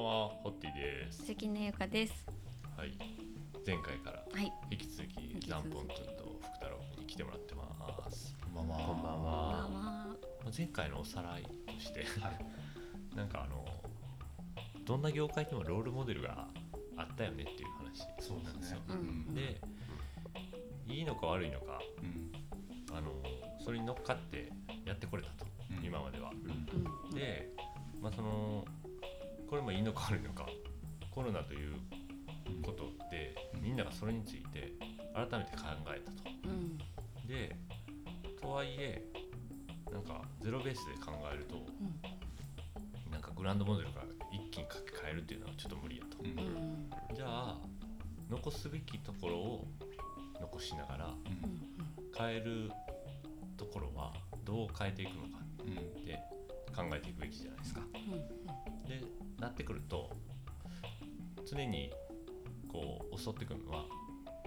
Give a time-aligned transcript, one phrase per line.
[0.00, 1.26] んは、ホッティです。
[1.26, 2.26] 関根ゆかです。
[2.76, 2.92] はい。
[3.66, 4.52] 前回からはい。
[4.70, 8.34] 引き続きザンポン君と福太郎君に来てもらってます。
[8.42, 8.86] こんばんは。
[8.86, 10.06] こんばんは
[10.56, 11.48] 前回のおさらいと
[11.78, 12.46] して、はい。
[13.14, 13.64] なんかあの
[14.84, 16.48] どんな業界にもロールモデルが
[16.96, 18.80] あったよねっていう話そうなんですよ。
[18.88, 19.60] ううんで、
[20.86, 22.96] いいのか悪いのか、うん。
[22.96, 23.12] あの
[23.62, 24.50] それに乗っかって
[24.84, 26.30] やってこれたと、うん今までは。
[26.30, 27.14] うん。
[27.14, 27.52] で、
[28.00, 28.64] まあその
[29.50, 30.46] これもいいのか悪いのか、
[31.10, 31.74] コロナという
[32.62, 34.72] ことでみんながそれについて
[35.12, 36.30] 改めて考えたと。
[36.44, 36.78] うん。
[37.26, 37.56] で
[38.40, 39.02] とはいえ
[39.92, 41.58] なんかゼロベースで考えるとう
[43.08, 43.10] ん。
[43.10, 46.18] なんかグランドモデルが一気に書き換えるっていうのはちょっと無理やと。
[46.22, 46.28] う。
[46.28, 46.90] ん。
[47.16, 47.58] じゃあ
[48.30, 49.66] 残すべきところを
[50.40, 51.14] 残しながら
[52.16, 52.70] 変える
[53.56, 54.12] ところは
[54.50, 55.74] どう変えていくのかうん。
[55.74, 56.18] って
[56.74, 57.80] 考えていくべきじゃないですか。
[57.94, 58.88] うん。
[58.88, 59.00] で
[59.38, 60.10] なってくると
[61.48, 61.92] 常に
[62.68, 63.84] こう襲ってくるのは、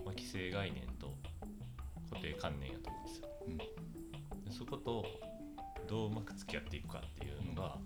[0.06, 1.14] まあ、既成概念と
[2.10, 3.30] 固定観念やと思うんですよ。
[3.48, 3.58] うん
[4.44, 5.06] でそこと
[5.88, 7.78] どううまく付き合っていくかっていうのが、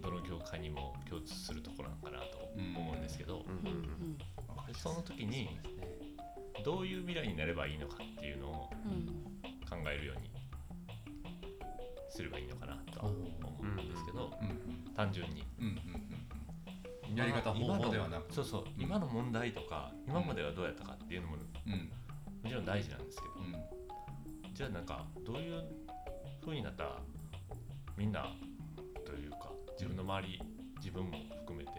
[0.00, 3.68] どの業界にも共通するところなのかなと思うんですけど、うん。
[3.68, 4.16] うん。
[4.66, 5.58] でその時に
[6.64, 9.06] どういう未来になればいいのかっていうのをうん。
[9.72, 10.30] 考えるように
[12.12, 13.16] すればいいのかなとは思
[13.60, 14.94] うんですけど、うん。
[14.94, 15.44] 単純に。
[17.16, 18.32] やり方方今の法ではなく。
[18.32, 22.48] そうそう、うん今の問題とか今まではどうやったかっていうのももうん。
[22.48, 24.54] ちろん大事なんですけど、うん。
[24.54, 25.62] じゃあなんかどういう
[26.42, 26.98] 風になったら
[27.96, 28.26] みんな
[29.06, 30.40] というか自分の周り
[30.78, 31.70] 自分も含めて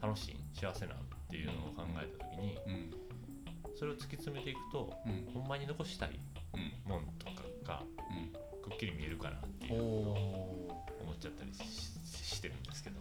[0.00, 2.90] 楽しい幸せなんっていうのを考えた時にうん。
[3.76, 5.32] それを突き詰めていくとうん。
[5.34, 6.20] ほんまに残したい
[6.54, 6.90] うん。
[6.90, 7.32] もんとか
[7.64, 7.82] が
[8.68, 10.72] くっきり見えるかなっていうお思
[11.08, 11.62] おっちゃったりし
[12.36, 12.98] してるんですけど。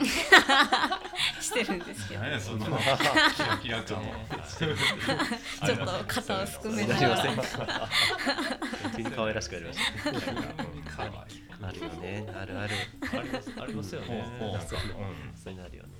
[1.40, 2.20] してるんですけど。
[2.20, 4.46] 何やそのキラキラ感 は。
[4.56, 7.34] ちょっと肩をすくめながら。
[7.36, 9.80] ません急に可愛らしくなりまし
[10.96, 11.42] かわいい。
[11.60, 12.74] たあるよねあるある
[13.12, 14.18] ありますありますよね。
[14.40, 15.90] なんかそういうのあるよね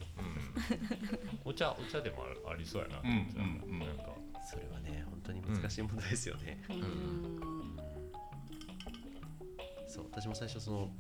[1.44, 3.00] お茶お茶でもありそうやな。
[3.00, 4.04] うんうんうんなんか
[4.42, 7.59] それはね本当に難しい問題ですよね、うん。
[9.91, 10.91] そう私も最初その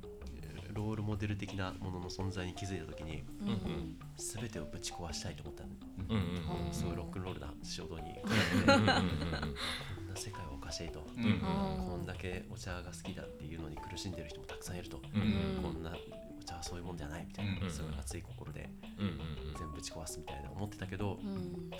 [0.42, 3.48] えーロールモデル的なものの存在に気づいた時にうん。
[3.48, 3.98] うん。
[4.16, 5.70] 全てをぶち壊したいと思ったの
[6.10, 8.02] うんうんうんんすごいロックンロールな衝動に。
[8.22, 8.26] う
[8.66, 11.24] んうんうんうんこんな世界はおかしいと、うん。
[11.24, 15.92] うんこんだけお茶が好きだっていうのに苦しんでる人もたくさんいると、うんうんこんな
[16.40, 19.18] お茶はそういうもんじゃないみたいな、うんすごい熱い心でうんうん
[19.58, 21.70] 全部ぶち壊すみたいな思ってたけど、うん。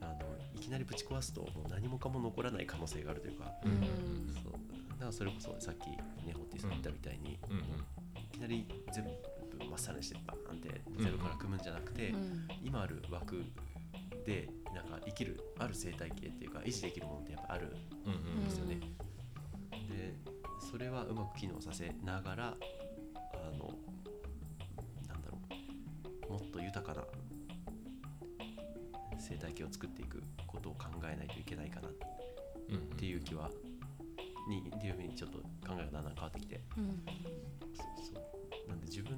[0.00, 0.14] あの
[0.54, 4.52] いきなりぶち壊すともう何もかも残らない可能性があるというか、うんうんそう。
[4.52, 7.62] だからそれこそさっきねホッティさん言ったみたいに、うんうん。
[7.62, 9.10] いきなり全部
[9.70, 12.48] まっさらにしてバーンってゼロから組むんじゃなくて、うん。
[12.62, 13.42] 今ある枠
[14.24, 17.74] でなんか生きるある生態系っていうか維持できるものってやっぱある
[18.04, 18.80] うんうんですよね。
[19.70, 20.14] で
[20.70, 22.44] それはうまく機能させながら
[23.32, 23.72] あの
[25.08, 25.38] なんだろ
[26.28, 27.04] うもっと豊かな
[29.18, 31.92] 生態系を作っていくことを考えないといけないかなっ
[32.68, 33.50] うんていう気は
[34.48, 36.60] にっていうふうにちょっと考えがだんだん変わってきて。
[36.76, 37.02] うん。
[37.74, 38.68] そうそう。
[38.68, 39.16] なんで自分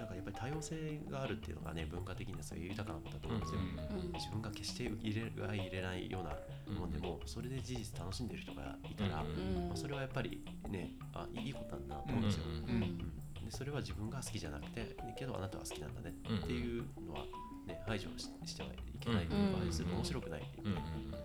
[0.00, 3.80] なんかやっぱり多様性があるっていうのがね文化的にはそういう豊かなことだと思うんですよ、うん
[4.20, 6.36] 自分が決して入れが入れないような
[6.78, 12.82] もんでも、それで事実楽しんでる人がいたら、うんまあ、それはやっぱりねあいいことなんだなと思うんですよ、うんうん。
[12.82, 12.98] うん
[13.44, 17.24] でそれは自分が好きじゃなくてけどあなたは好きなんだねっていうのは、
[17.66, 20.62] ね、排除ししてはいけないというか、うん排除すると面白くない、う。
[20.62, 20.74] んうん
[21.10, 21.20] だ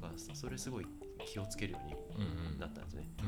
[0.00, 0.86] からそそれすごい
[1.24, 3.24] 気をつけるようになったんですね、こ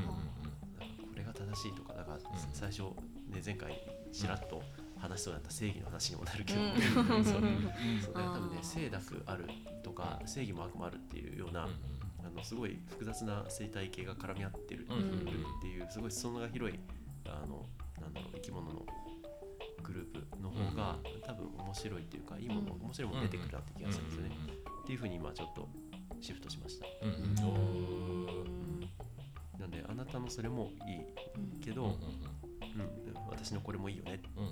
[1.17, 2.19] れが正しいとかだから
[2.53, 2.83] 最初、
[3.29, 3.81] ね、前回
[4.13, 4.63] ちらっと
[4.99, 6.65] 話しそうだった正義の話にもなるけど、う
[7.21, 7.25] ん。
[7.25, 7.41] そう。
[7.41, 7.71] うん。
[8.01, 9.47] そ多分ね正悪ある
[9.83, 11.69] とか正義も悪もあるっていうような、
[12.25, 16.79] あのすごい複雑な生態系が絡み合ってるっていうすごい裾野が広い
[17.27, 17.67] あの
[18.01, 18.87] なんだろう生き物の
[19.83, 24.31] グループの方が多分面白いっていうかいいものうん面白いもの出てくるなって気がするんですよね。
[24.83, 25.69] っていうふうに今ちょっと
[26.21, 26.87] シフトしました。
[27.03, 27.21] うんうん。
[27.21, 27.23] う
[28.45, 28.51] ん。
[29.61, 30.93] なんであなたのそれもい
[31.59, 32.01] いけど、うんうんうん、
[33.31, 34.47] 私のこれもいいよねっうんう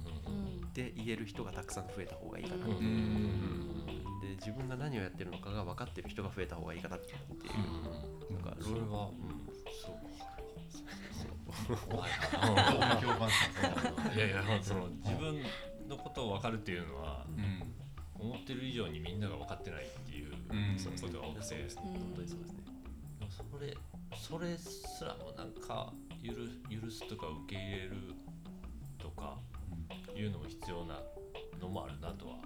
[0.64, 2.74] んて言える人がたくさん増えた方がいいかなって。
[2.74, 2.78] いう。
[2.80, 3.70] うん
[4.20, 7.16] で自分が何をやってるのかが分かってる人が増えた方がいいかなっていう。
[8.32, 9.46] なんかそれはうん。
[9.72, 9.92] そ
[11.72, 12.10] う怖い
[13.02, 13.34] 評判さ
[14.14, 15.36] いやいやその自分
[15.88, 17.72] のことを分かるっていうのはうん。
[18.18, 20.78] 思ってる以上にみんなが分かってないっていううん。
[20.78, 21.54] そのことが多くて。
[21.76, 22.64] 本当にそうですね。
[23.18, 23.76] でもそれ
[24.16, 25.92] それすらもなんか
[26.22, 26.32] 許
[26.74, 27.96] 許すとか受け入れる
[28.98, 29.36] とか
[30.14, 31.00] いうのも必要な
[31.60, 32.34] のもあるなとは。
[32.34, 32.42] 思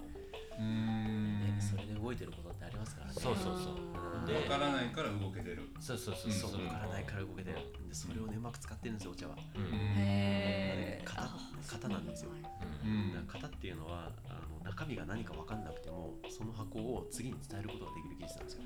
[0.59, 1.25] うん。
[1.25, 1.30] ね
[1.71, 3.13] それで動いてることってありますからね。
[3.15, 3.75] そうそうそう。
[3.75, 4.27] うん。
[4.27, 5.71] でわからないから動けてる。
[5.79, 6.51] そうそうそうそう。
[6.51, 6.67] そう。
[6.67, 7.57] わからないから動けてる。
[7.89, 9.37] でそれをねうまく使ってるんですよお茶は。
[9.55, 9.63] うん。
[9.63, 9.71] うん。
[9.73, 11.31] へえ型
[11.71, 12.31] 型なんですよ。
[12.33, 18.63] うんだから型っていうのはあの中身が何か分かんなくてもその箱を次に伝えることができる技術なんですよ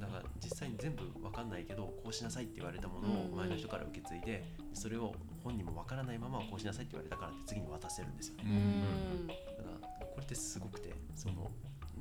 [0.00, 3.36] だから実際に全部分かんないけどこうしなさいって言われたものをうん。
[3.36, 4.44] 前の人から受け継いで
[4.74, 8.44] それを本人も分からないままこうしなさいって言われたからって次に渡せるんですよね。
[8.44, 9.53] ううん
[10.14, 11.50] これってすごくてその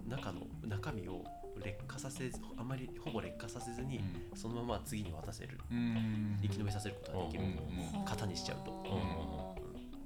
[0.07, 1.23] 中の中身を
[1.63, 4.03] 劣化させずあまりほぼ劣化させずに
[4.35, 5.59] そのまま次に渡せる。
[5.71, 6.39] うん。
[6.41, 7.43] 生き延びさせることができる。
[7.43, 7.49] うん
[7.99, 9.55] うん型にしちゃうと。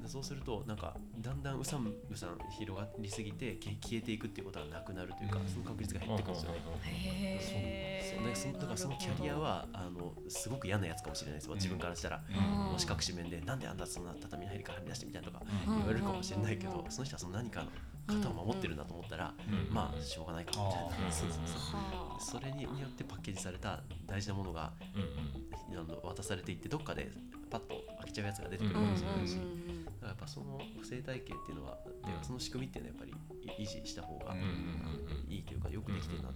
[0.01, 5.48] でそうするとなんかだんだんうさんうさん広がりすぎてけ消えていくっていうことはなくなるというか、うん。
[5.48, 6.59] その確率が減ってくるんですよね。
[6.83, 8.27] へそう。
[8.27, 12.74] ねそのだからそのキャリアはあのすごく嫌なやつかもしれないですよ自分からしたら、うん。
[12.74, 15.77] もし隠し面でなんであんなそんな畳の入りからはみ出してみたいなとかうん。
[15.77, 17.69] 言われるかもしれないけどうんその人はその何かの
[18.07, 19.33] 型を守ってるんだと思ったら、
[19.69, 19.74] うん。
[19.74, 21.06] まあしょうがないかみたいあー。
[21.06, 21.80] なそうそうそう。
[21.80, 27.12] はそれによってパッケージされた大事なものがうん渡されていってどっかで
[27.50, 36.30] パッと開けちゃうやつが出てくるかもしれないし、うんだからやっぱその生態系っていうのは、てかその仕組みっていうのはやっぱり維持した方が、うんうんうんいいというかよくできてるな、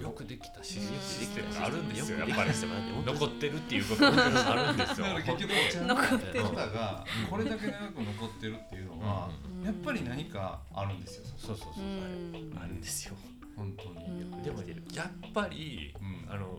[0.00, 0.86] よくできたシうん。
[1.00, 2.58] ステムがあるんですよよくできやっぱり
[3.04, 5.06] 残ってるっていうことがあるんですよ。
[5.06, 6.44] だから結局残ってる。
[6.44, 9.64] 方がこれだけ長く残ってるっていうのはうん。
[9.64, 11.86] やっぱり何かあるんですよそうそうそうう。
[11.86, 13.14] んあるんですよ。
[13.56, 14.06] 本当に。
[14.06, 14.42] うん。
[14.42, 14.62] でも
[14.94, 16.32] やっぱりうん。
[16.32, 16.58] あの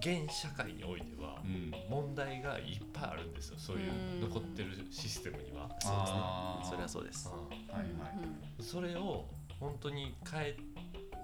[0.00, 1.72] 現社会においてはうん。
[1.90, 3.56] 問題がいっぱいあるんですよ。
[3.58, 4.20] そういううん。
[4.22, 5.68] 残ってるシステムには。
[5.80, 6.70] そうですね。
[6.70, 7.28] それはそうです。
[7.28, 7.32] う
[7.72, 8.62] はいはい。
[8.62, 9.26] んそれを
[9.60, 10.56] 本当に変え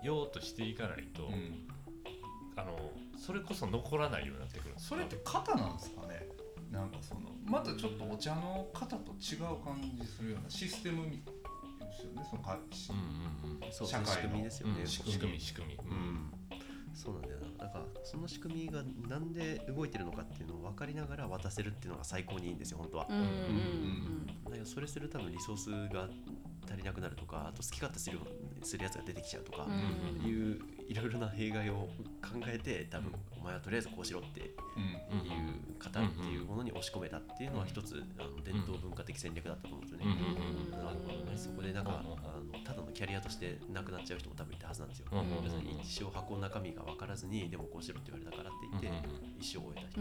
[0.04, 1.66] ようとしていかないと、うん。
[2.56, 4.74] あのそれこそ残らないようになってくる。
[4.76, 6.28] それって型なんですかね？
[6.70, 11.16] なんかそのまたちょっとお茶の型と違う感じするようなシステムで
[11.92, 12.22] すよね？
[12.28, 12.42] その
[12.90, 13.60] うんうん。
[14.64, 14.86] うん。
[14.86, 16.32] 仕組み仕組み、うん
[16.94, 17.64] そうなんだよな。
[17.66, 23.06] だからその仕組みがなんで動いてるのかっていうのを分かりながら渡せるっていうのが最高にいいんですよ本当は。
[23.10, 26.08] うんうんだけどそれする多分リソースが
[26.66, 28.18] 足りなくなるとかあと好き勝手する
[28.62, 30.58] するやつが出てきちゃうとかうんうんいう
[30.88, 31.88] いろいろな弊害を
[32.22, 40.04] 考えて多分お前はとりあえずこうしろっていう方っていうものに押し込めたっていうのは一つあの伝統文化的戦略だったと思うんですよね。
[40.06, 41.36] うんなるほどね。
[41.36, 42.16] そこでなんかあの
[42.64, 45.06] ただのキャリアとしてなくなっちゃう人も多分いたはずなんですよ。
[45.12, 50.00] 要するに一生箱の中身が分からずにでもこうしろって言われたからって言ってうん一生を終えた人。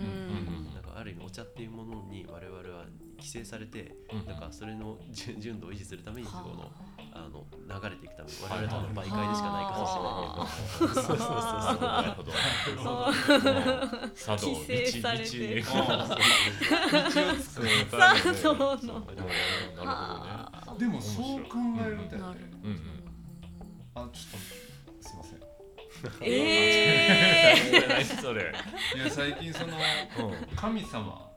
[0.73, 2.85] なんかある意味お茶っていうものに我々は
[3.17, 6.71] 規制されてうんなんかそれの純純度を維持するためにこの
[7.11, 10.13] はあの流れていくた我々は多分媒介でしかないかもしれない。
[10.13, 10.47] は
[10.79, 11.81] けどそうそうそうそう。
[11.81, 12.31] なるほど。
[14.15, 15.89] 茶道規制されてる茶道の
[17.99, 18.35] なるほ
[19.15, 21.43] どねでもそう。
[21.43, 21.49] 考
[21.85, 22.67] えるとやねなるう。
[22.67, 22.73] んう。
[22.73, 22.79] ん
[23.95, 24.41] あちょっ
[25.01, 25.39] とすいません
[26.21, 28.41] ええ何それ
[28.95, 30.31] いや最近そのう。
[30.53, 31.29] ん神様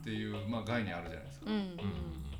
[0.00, 1.52] っていう、まあ、概念あるじゃないですかう。
[1.52, 1.76] ん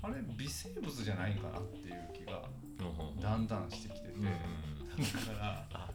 [0.06, 2.42] あれ微生物じゃないんかなっていう気が
[2.78, 4.14] うんだんだんしてきてて、
[5.28, 5.88] だから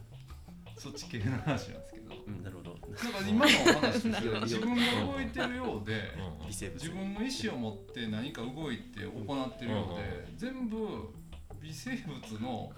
[0.77, 2.15] そっち系の話なんですけど。
[2.27, 2.71] うんなるほど。
[2.71, 4.81] なんか今の話としては自分が
[5.13, 5.93] 動いてるようで
[6.41, 6.83] うん微生物。
[6.83, 11.13] 自分の意思を持って何か動いて行ってるようで全部
[11.61, 12.71] 微生物の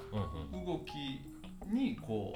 [0.52, 2.36] 動きにこ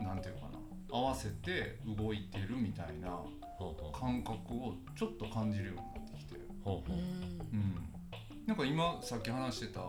[0.00, 0.58] うなんていうかな
[0.90, 3.20] 合わせて動いてるみたいな
[3.98, 6.34] 感覚をちょっと感じるようになってきて、
[6.66, 7.93] うん、
[8.46, 9.80] なんか今さっき話してた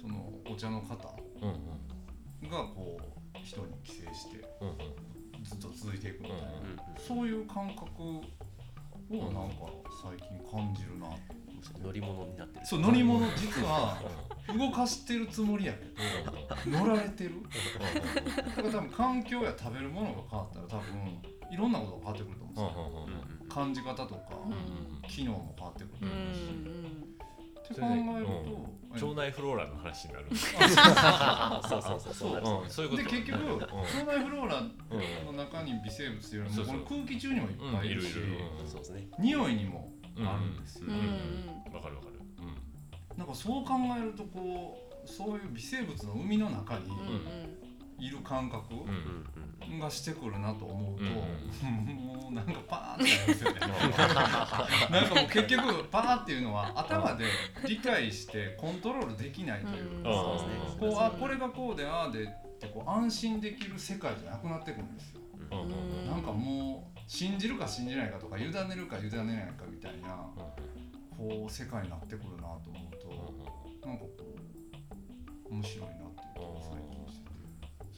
[0.00, 1.14] そのお茶の方が
[2.74, 2.98] こ
[3.34, 4.76] う人に寄生してうんうん
[5.44, 6.44] ずっと続いていくみたいな、
[6.98, 8.22] そういう感覚を
[9.32, 9.66] なんか
[10.02, 11.06] 最近感じるな
[11.82, 12.66] 乗り物になってる。
[12.66, 13.96] そう乗り物実は
[14.48, 15.84] 動かしてるつもりやけ
[16.70, 17.34] ど乗られてる。
[18.46, 23.46] だから多分環境や食べるものが変わったら多分いろんなことが変わってくると思うんですよ。
[23.48, 24.48] 感じ方とかう
[25.06, 27.07] ん機能も変わってくるうんうし、ん
[27.72, 30.26] って考えると、腸内フローラの話になる。
[30.34, 32.14] そうそうそう。
[32.14, 32.28] そ
[32.66, 32.70] う。
[32.70, 33.02] そういうこと。
[33.02, 33.58] で結局うん。
[33.58, 33.68] 腸
[34.06, 34.62] 内フローラ
[35.26, 36.80] の中に微生物っていうよりもそうそう。
[36.80, 38.44] この空気中にもいっぱいいるし、うんいるいる。
[38.66, 39.08] そうですね。
[39.18, 40.94] 匂いにもあるんですよ、うん。
[40.94, 41.74] うん。
[41.74, 42.18] わかるわかる。
[43.16, 47.57] なんかそう考えるとこうそういう微生物の海の中にうんうん
[47.98, 48.62] いる感覚
[49.80, 51.08] がしてくるなと思うと、うん
[51.96, 53.60] もうなんかパーンってなりますよね。
[54.90, 57.24] なんかもう結局パーっていうのは頭で
[57.66, 60.10] 理解してコントロールできないというか、
[60.78, 62.26] こうあこれがこうでああでっ
[62.58, 65.20] てこう安心できる世界じゃなくなってくるんですよ。
[66.06, 70.28] なんかもう信じるか信じないかとか委ねるか委ねないかみたいな
[71.16, 74.10] こう世界になってくるなと思うとなんかこ
[75.50, 76.07] う面白いな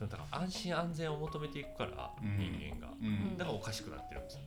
[0.01, 2.39] それだから安心安全を求めていくから、うん。
[2.39, 2.93] 人間が。
[3.03, 3.37] うん。
[3.37, 4.25] だからおかしくなってるん。
[4.25, 4.41] ですよ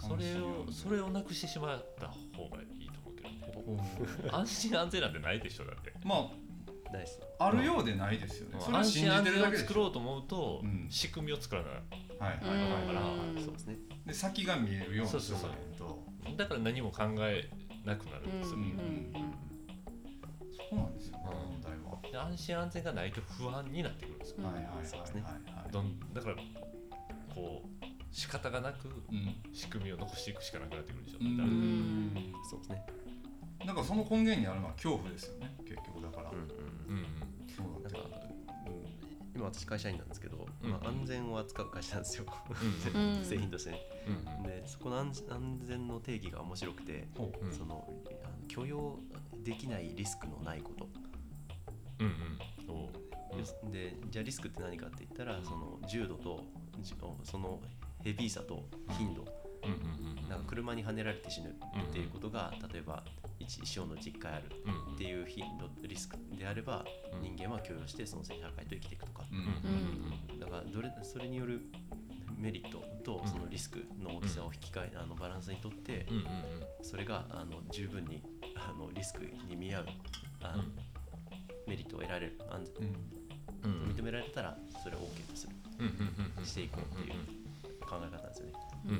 [0.00, 4.30] それをそれをなくしてしまった方がいいと思うけどね。
[4.32, 5.92] 安心安全なんてないでしょだって。
[6.04, 6.32] ま
[6.92, 8.58] ないですああるようでないですよね。
[8.72, 10.88] 安心安全を作ろうと思うと、うん。
[10.90, 11.72] 仕組みを作らない。
[11.72, 11.80] はい。
[12.44, 13.38] はいはいだからうん。
[13.40, 13.76] そうですね。
[14.04, 15.38] で先が見えるようにそうそう
[15.78, 15.86] そ
[16.34, 16.36] う。
[16.36, 17.48] だから何も考え
[17.84, 19.12] なくなるんですよ、うん
[20.70, 21.98] そうなんですよねうん問題は。
[22.01, 24.86] で安心安全がないと不安になってくるんですよ、うんはいはいはいはい。
[24.86, 25.22] そうですね。
[25.22, 25.30] は
[25.68, 26.36] いどんだから
[27.34, 29.34] こう仕方がなくうん。
[29.52, 32.34] 仕組みを残していくしかなくなってくるでしょ、ううん。
[32.48, 32.86] そうですね。
[33.64, 36.30] なんかその根源にあるのは恐怖ですよね結局だから。
[36.30, 36.40] うんう
[37.00, 37.06] ん。
[39.34, 40.70] 今私会社員なんですけど、うん。
[40.70, 42.26] まあ、安全を扱う会社なんですよ、
[42.94, 43.16] うん。
[43.16, 43.24] うん。
[43.24, 43.80] 製品としてね。
[44.06, 44.42] うんうん。
[44.42, 47.44] でそこの安安全の定義が面白くて、ほう。
[47.44, 47.52] うん。
[47.52, 47.88] その
[48.24, 48.98] あの許容
[49.42, 50.88] できないリスクのないこと、
[52.00, 53.72] うんうん。
[53.72, 56.44] でじゃあリスクって何かって言ったらその重度と
[56.80, 56.94] じ
[57.24, 57.60] その
[58.04, 58.64] ヘビーさと
[58.98, 59.22] 頻度。
[59.64, 63.04] うんうんうんなんか車にはねられて死ぬっていうことが例えば
[63.38, 67.22] 一一生の実回あるうんっていう頻度リスクであればうん。
[67.36, 69.24] 人間は許容してその社会と生きていくとか。
[69.30, 69.40] うんう
[70.36, 71.60] んだからどれそれによる
[72.36, 76.06] メリットとそのリスクの大きさを引き換えあのバランスにとって
[76.82, 78.20] それがあの十分に
[78.56, 79.86] あのリスクに見合う
[80.42, 80.64] あの
[81.66, 82.88] メリットを得られる安全
[83.64, 83.94] うん。
[83.94, 85.52] 認められたらそれを OK とする。
[86.44, 87.14] していこうっていう
[87.80, 88.28] 考え方なん。
[88.28, 88.52] ですよね。
[88.84, 88.98] うんうん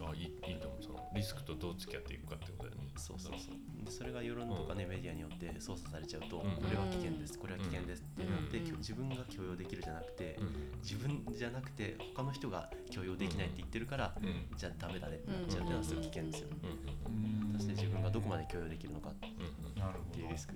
[0.00, 0.10] うん。
[0.10, 0.82] あいいいいと思う。
[0.82, 2.88] そのリスクとどう付き合っていくかってことだよね。
[2.96, 3.84] そうそうそう。
[3.84, 6.50] でそれが世論とかね、メディアによって操作されちゃうと、うん。
[6.56, 7.38] これは危険です。
[7.38, 8.02] これは危険です。
[8.02, 10.78] ってなって、うん自分が許容できるじゃなくて、うん。
[10.82, 14.56] 自分じゃなくて他の人が許容できないって言ってるから、うん。
[14.56, 20.54] じゃあダメだねってなっちゃうってのはすごい危険ですよ、うんうんそして自分がどこまで許容できるのかっていうリスク。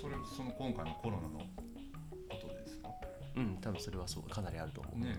[0.00, 1.40] それその今回のコロナの
[2.28, 2.88] ことですか？
[3.36, 5.18] うん多分それはそうかなりあると思う、ね。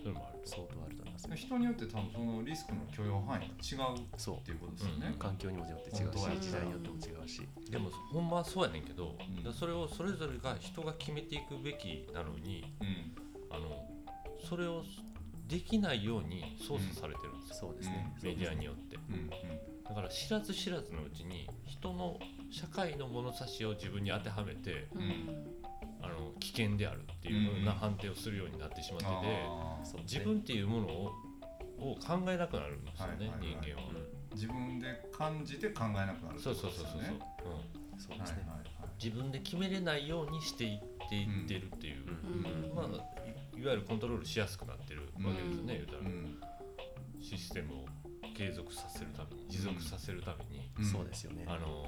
[0.00, 5.10] それもある相当あると思いますよ人によって多分そのリスクの許容範囲が違うそうっていうことですよね。
[5.12, 7.48] うん環境にもよって違うし時代によっても違うし。
[7.70, 9.36] でもほんまはそうやねんけど、ん。
[9.36, 13.14] だからそれをそれぞれが人が決めていくべきなのにうん。
[13.50, 13.88] あの
[14.48, 14.84] それを
[15.48, 18.96] できないように操作されてるんですよ、そうですね、メディアによって。
[18.96, 19.30] うんうん。
[19.88, 22.18] だから知らず知らずのうちに人の
[22.50, 24.88] 社会の物差しを自分に当てはめて
[26.38, 31.12] 危険であるっていうふうな判定をするようになってしまってて、自分っていうものを
[31.80, 33.56] を考えなくなるんですよね、はいはいはい。
[33.62, 33.88] 人間は。
[34.34, 37.96] 自分で感じて考えなくなるってそうことそうそうそうそう、ですよねう。
[37.96, 38.90] んそうですね、はいはいはい。
[39.02, 42.74] 自分で決めれないようにしていっていってるっていう、うん。
[42.74, 46.40] まあ、いいわゆるコントロールしやすくなってるわけですよね、言うたら、うん
[47.20, 47.86] システムを
[48.36, 51.44] 継続させるために持続させるために、うんそうですよね。
[51.48, 51.84] あの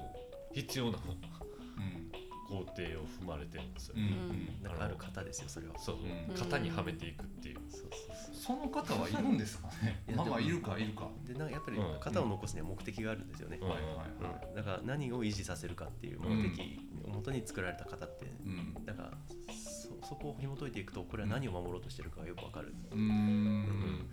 [0.53, 2.10] 必要なうん
[2.51, 3.95] 工程を踏まれてるんですよ。
[3.97, 4.17] うんね、
[4.61, 4.65] うん。
[4.65, 5.79] なんかある方ですよそれは。
[5.79, 6.35] そう、うん。
[6.35, 7.91] 型にはめていくっていう、そうそう
[8.35, 10.03] そその方はいるんですかね？
[10.17, 11.09] まあまあいるかいるか。
[11.25, 12.01] うでなんかやっぱりうん。
[12.01, 13.69] 型を残すには目的があるんですよね、うん。
[13.69, 14.49] はいはいはい。
[14.49, 18.75] うん、だから何を維持させるかっていう目的をもとに作られた方って、うん。
[18.85, 19.11] だから
[19.55, 24.09] そそこを紐解いていくとこれは何を守ろうとしてるかがよくわかる、うーん。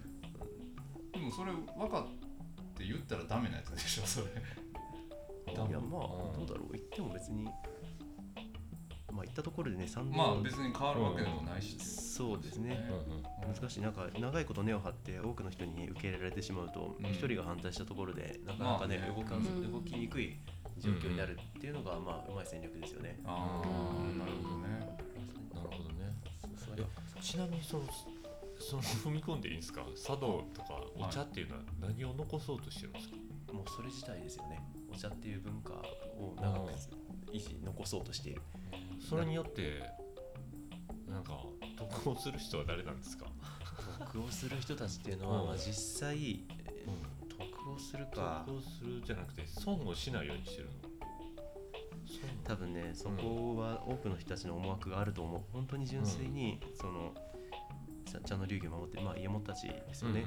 [1.11, 2.03] でもそれ分かっ
[2.77, 4.27] て言ったらダメなやつでしょそれ。
[4.27, 6.01] いやまあ
[6.37, 6.73] どうだろう。
[6.73, 7.47] 言っても別に
[9.17, 11.75] まあ言ったところでね賛同まあ別に変わるわけでもないし。
[11.75, 12.87] っていうそうですね。
[12.89, 13.81] うんうん難しい。
[13.81, 17.05] なんか長いこと根を張って多くの人に受け入れられてしまうとうん。
[17.11, 19.13] 一、人が反対したところでなかなかね,、まあね。
[19.15, 19.71] 動かうん。
[19.71, 20.37] 動きにくい
[20.79, 23.19] 状況になるっていうのが、まあうまい戦略ですよね。
[23.25, 24.19] ああうん。
[24.19, 24.67] なるほどね。
[25.53, 25.97] なるほどね。
[27.21, 27.83] ちなみにその
[28.59, 29.85] その踏み込んでいいんですか？
[29.95, 33.15] 茶道とかお茶っていうのは何を残そうとしてるんですか、
[33.53, 34.59] もうそれ自体ですよね。
[34.91, 36.71] お茶っていう文化を長く
[37.31, 38.41] 維持残そうとしている。
[39.07, 39.83] それによって
[41.07, 41.39] なんか
[41.77, 43.25] 得をする人は誰なんですか、
[43.99, 45.47] 得をする人たちっていうのは、うん。
[45.47, 50.71] まあ実際、えー得をするか得をするじゃなくて損をしないようにしてるの。
[52.07, 52.29] 損。
[52.43, 55.41] 多分ねそこは多くの人たちの思惑があると思う。
[55.53, 57.13] 本当に純粋に、その
[58.11, 60.25] 茶茶の流儀を守ってまあ家元たちですよね、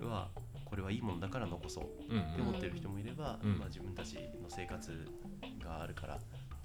[0.00, 0.28] は
[0.64, 1.86] これはいいものだから残そうっ
[2.34, 3.58] て思ってる人もいれば、うん。
[3.58, 5.08] まあ、自分たちの生活
[5.64, 6.20] があるから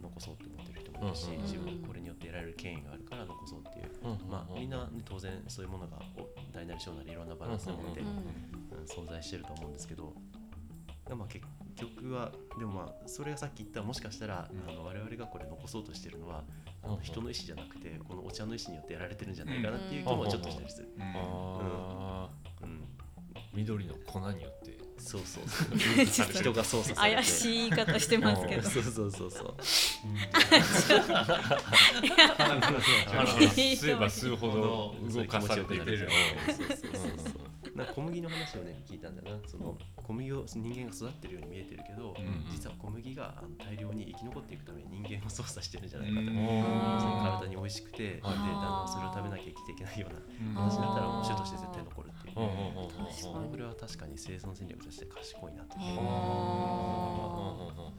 [0.05, 3.91] 残そうって思ってる人もいるし、うん自分これによって得られる権威があるから残そうっていう、
[4.29, 8.15] まあ、みんな、ね、当然そういうものがお大なり小なりいろんなバランスのもので、うんうん
[8.85, 10.13] 存在してると思うんですけど、
[11.09, 11.43] まあ、結
[11.75, 14.71] 局はでもまあそれがさっき言ったもしかしたら、うん。
[14.71, 16.43] あの我々がこれ残そうとしてるのは
[16.83, 20.89] あの人の意思じゃなくてこのお茶の意思によってやられてるんじゃないかなっていう気もちょっとしたりする。
[20.97, 20.99] う
[23.55, 24.74] 緑の粉によって
[25.05, 26.33] そうそうそう。
[26.33, 27.15] 人が操作されて。
[27.17, 28.63] 怪しい言い方してますけど。
[28.67, 29.53] そうそうそうそう。
[33.45, 36.07] 吸えば吸うほどそう動かされていく気持ちよ。
[36.07, 37.04] くなるうんそうそうそうそう
[37.75, 39.37] なんか小麦の話をね聞いたんだな。
[39.45, 48.39] その小麦を人間が育ってるように見えてるけど、ん実は小麦があの大量に生き残っていくために人間を操作してるんじゃないかと、体に美味しくて、でだはい。
[48.39, 50.19] んだんそれを食べなきゃ生きていけないような。
[50.23, 50.71] うん。
[50.71, 55.79] 話だったらもう種として絶対残るっていう、うんうんうんうん確かにこれは確かに生存戦略として賢いなって、あ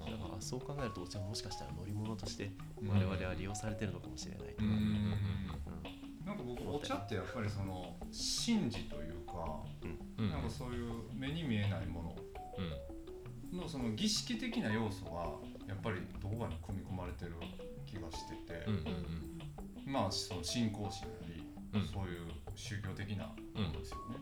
[0.09, 2.89] だからそう考えるとお茶ももしかしたら乗り物としてうん。
[2.89, 4.71] 我々は利用されてるのかもしれないとか、うん。
[4.71, 5.96] うん
[6.27, 9.63] なんか僕お茶ってやっぱりその神事というか
[10.19, 10.31] うん。
[10.31, 12.17] なんかそういう目に見えないもの。
[13.63, 15.23] のその儀式的な要素が
[15.69, 17.35] やっぱりどこかに組み込まれてる
[17.87, 21.87] 気がしてて、うんうんまあその信仰心なり、うん。
[21.87, 23.33] そういう宗教的なこ
[23.73, 24.17] とですよね。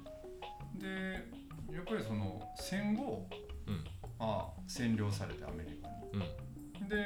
[0.78, 3.26] でやっぱりその戦後、
[3.66, 3.84] うん。
[4.18, 5.94] まあ、占領されてアメリカに。
[6.80, 6.88] うん。
[6.88, 6.96] で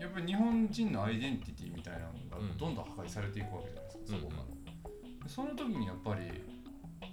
[0.00, 2.56] やっぱり日本人のアイデンティティみたいなのがうん。
[2.56, 4.36] どんどん破壊されていくわけじゃないですか、うんそこか
[5.20, 5.24] ら。
[5.24, 6.22] でその時にやっぱり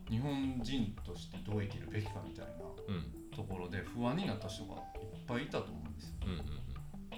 [0.09, 2.51] 日本人としてどう生きるべきかみたいな
[2.87, 3.11] うん。
[3.35, 4.79] ところで不安になった人がいっ
[5.27, 6.15] ぱいいたと思うんですよ。
[6.25, 6.45] うんうん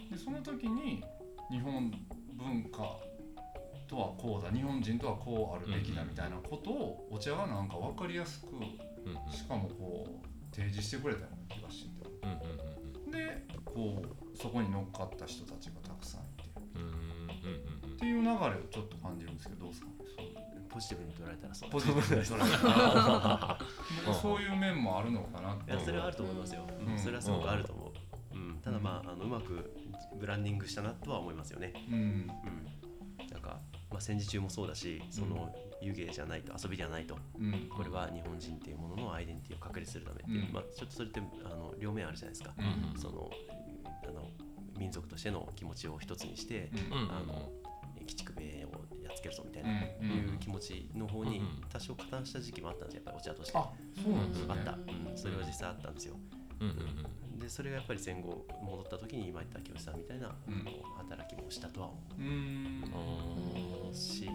[0.09, 1.03] でその時に
[1.51, 1.91] 日本
[2.33, 2.97] 文化
[3.87, 9.31] とはこうだ日本人とはこうあるべきだみたいなことをお茶がなんか分かりやすくうんうん。
[9.31, 12.09] しかもこう提示してくれたような気がしてて。
[12.23, 16.43] うんうんうんでこうそこに乗っかった人たちがたくさんいて。
[16.75, 18.37] うんうんうんっていう流れを
[18.69, 19.87] ちょっと感じるんですけどどうですか
[20.69, 23.57] ポジティブに捉えたらそうポジティブに捉えたら
[24.05, 26.91] 僕 そういう面もあるのかなっていやそれはあると思いますよ、うん。
[26.91, 27.91] うんそれはすごくあると思
[28.33, 29.73] う、うん、ただまああのうまく
[30.19, 31.95] ブランディングしたなとは思いますよね、うん。
[31.95, 32.27] うん、
[33.31, 37.69] なんか、まあ、戦時中もそうだしその湯気じゃないと遊びじゃないとうん。
[37.69, 40.53] これは日本人っていうもののアイデンティティを確立するためっていう、うん。
[40.53, 42.99] まあ、ちょっとそれってあの両面あるじゃないですか、うん。
[42.99, 43.31] その
[44.07, 44.29] あの
[44.77, 47.11] 民族としての気持ちを一つにして、うんうん。
[47.11, 47.49] あの
[48.07, 49.69] 鬼畜米をやっつけるぞみたいな、
[50.01, 53.01] うんいう気持ちの方にうん多少加担した時期もあったんですよ。
[53.05, 53.57] やっぱりお茶として。
[53.57, 53.69] あ
[54.01, 54.45] そうなんですね。
[54.49, 56.15] あった、うん、それは実際あったんですよ。
[56.61, 60.65] うんうんでそれがやっぱり戦後戻った時に今言った清さんみたいな、うん。
[60.97, 62.21] 働きもしたとは思う。
[62.21, 63.91] ーん。
[63.91, 64.27] うし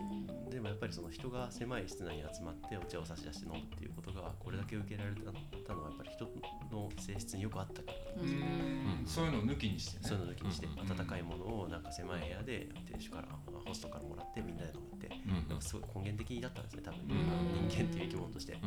[0.53, 6.29] でもやっぱりその人が狭い室内に集まってお茶を差し出して飲むっていうことがこれだけ受けられたのはやっぱり人
[6.71, 9.07] の性質によくあったからだと思うんですよ、うん。
[9.07, 10.09] そういうのを抜きにしてね。
[10.09, 13.29] そういうの抜きにしてうん温かいものをなんか狭い部屋で亭主から
[13.65, 18.67] ホストからもらってみんなで飲むってうんなんかすごい根源的だったんですね多分、人間っていう生き物として、だか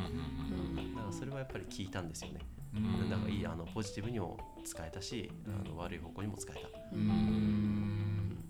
[1.05, 2.39] らそれはやっぱり聞いたんですよね、
[2.73, 3.09] うん。
[3.09, 8.41] だからいいあのポジティブにも使えたし、あの悪い方向にも使えた、うーん。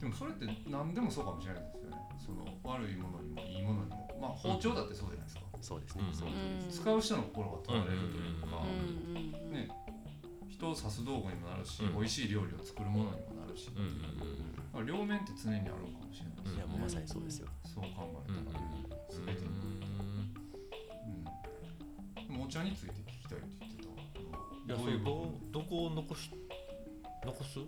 [0.00, 1.87] でもそれって何でもそうかもしれないですよね
[2.28, 6.12] その悪いものにもいいものにもまあ包丁だってそうじゃないですか、そうですね、う
[6.68, 9.72] 使う人の心が問われるというか、うんうんうんね
[10.50, 11.94] 人を刺す道具にもなるし、うん。
[11.94, 13.78] 美味しい料理を作るものにもなるし、う。
[13.80, 16.56] ん両面って常にあるのかもしれないですね。
[16.56, 18.64] いやもうまさにそうですよ、そう考えうんたら、
[19.08, 19.50] 全てにう
[21.14, 23.90] ん、でもお茶について聞きたいって言ってた。
[23.90, 23.96] わ
[24.66, 26.30] いやどういうどどこを残し
[27.24, 27.60] 残す？
[27.60, 27.66] うん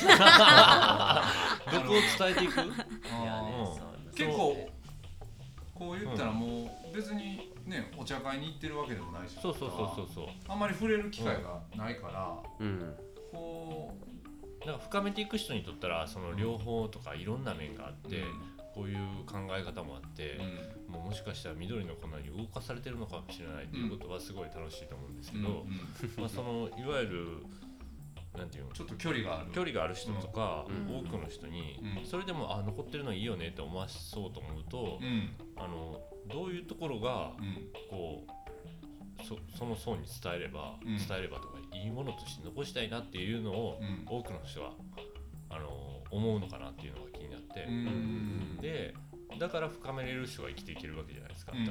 [1.70, 2.60] どこを伝えていく？
[2.60, 4.70] あーいやねうんそう結構
[5.74, 6.46] こう言ったらも
[6.92, 9.36] う別にねお茶会に行ってるわけでもないし。
[9.40, 10.26] そうそうそうそうそう。
[10.48, 12.96] あんまり触れる機会がないから、うん。
[13.32, 13.92] こ
[14.64, 18.22] なんか深めていく人にとったらその両方とかいろんな面があっう、て、
[18.74, 20.36] こういう考え方もあって
[20.88, 20.92] う、ん。
[20.94, 25.66] もうもしかしたら緑の粉に動かされてるのかもしれないということはすごい楽しいと思うんですけど、うんうん。
[26.18, 27.26] まあ、そのいわゆる
[28.36, 28.72] なんていうの？
[28.72, 29.50] ちょっと距離がある。
[29.52, 30.96] 距離がある人とか、うん。
[30.98, 32.06] 多くの人に、うん。
[32.06, 35.30] それでもあ残ってるのいいよねって思わそうと思うと、うん。
[35.56, 37.68] あのどういうところがうん。
[37.90, 40.96] こうそその層に伝えれば、うん。
[40.96, 44.04] 伝えればとかいいものとして残したいなっていうのを、うん。
[44.06, 44.72] 多くの人は
[45.50, 48.58] あの思うのかなっていうのが気になって、うん。
[48.60, 48.94] で
[49.38, 51.64] だから深めれる人が生きていけるわけじゃないですか、うん。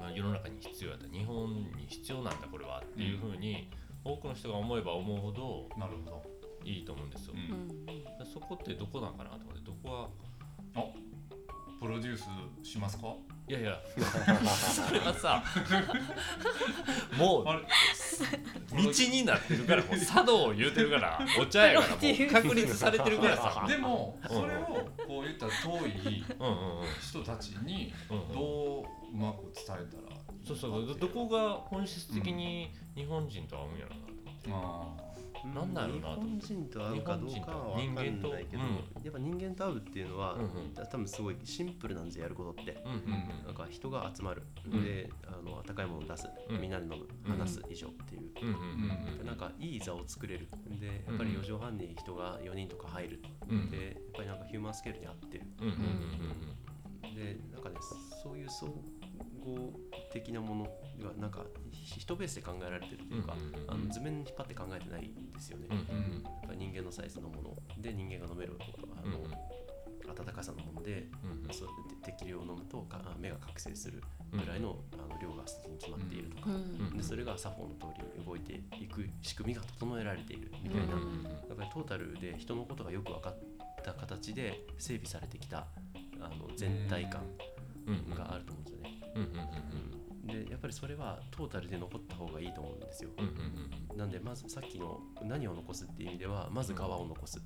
[0.00, 1.06] まあ、世の中に必要やった。
[1.08, 3.70] 日本に必要なんだこれはっていうふうに
[4.04, 6.22] 多くの人が思えば思うほどなるほど、
[6.64, 7.40] いいと思うんですよ、うん。
[7.90, 8.26] うん。
[8.26, 10.08] そこってどこなんかなと思ってどこは
[10.76, 10.84] あ
[11.80, 12.24] プロデュース
[12.66, 13.14] しますか？
[13.46, 15.42] いやいや それはさ
[17.18, 21.98] もう道になってるからもう茶道を言うてるからお茶やからもう
[22.32, 23.66] 確立されてるからさ。
[23.68, 24.60] でもうんそれを
[25.06, 26.24] こう言ったら遠い
[27.02, 27.92] 人たちに
[28.32, 30.03] どううまく伝えたらいいかって
[30.44, 34.50] そうそうどどこが本質的に日本人と合うんやろうなと思って。
[35.10, 35.14] あ。
[35.52, 36.46] なんだろうなと思って。
[36.46, 40.48] 日本人と会うかどうかは分かんないけど、人間とやっぱ人間と会うっていうのは、うんうん。
[40.74, 42.82] 多分すごいシンプルなんですよやることって。
[42.84, 44.84] うんうんなんか人が集まる、うん。
[44.84, 46.60] であの高いものを出す、うん。
[46.60, 46.96] みんなで飲む。
[47.26, 50.48] うん話す以上っていう、うんうんうんなんかいい座を作れる。
[50.78, 53.70] でやっぱり4畳半に人が4人とか入る、うん。
[53.70, 55.44] でやっぱりなんかヒューマンスケールに合ってる。
[55.60, 56.54] うんうん
[57.14, 57.76] でなんかね
[58.22, 58.66] そういう総
[59.44, 59.72] 合
[60.12, 66.24] 的なものがなんかひ人ベースで考えられてるというか、うんうんうんあの図面に引っ張って考えてないんですよね、うんうん
[66.56, 67.56] 人間のサイズのもの。
[67.82, 68.56] で人間が飲める
[68.96, 69.18] あの、
[70.12, 71.54] 温かさのもので、うんうん。
[71.54, 71.68] そう
[72.00, 80.98] で適量を飲むとか目が覚醒するぐらいの,、あの量がすでに決まっているとか、うんでそれが作法の通りに動いていく仕組みが整えられているみたいな、や
[81.54, 83.36] っぱりトータルで人のことがよく分かっ
[83.82, 85.66] た形で整備されてきた
[86.20, 87.22] あの全体感
[88.16, 88.83] があると思うんですよね。
[90.24, 93.10] でやっぱりそれはトータルで残った方がいいと思うんですよ。
[93.96, 97.40] なんでまずさっきの何を残すっていう意味ではまず側を残す。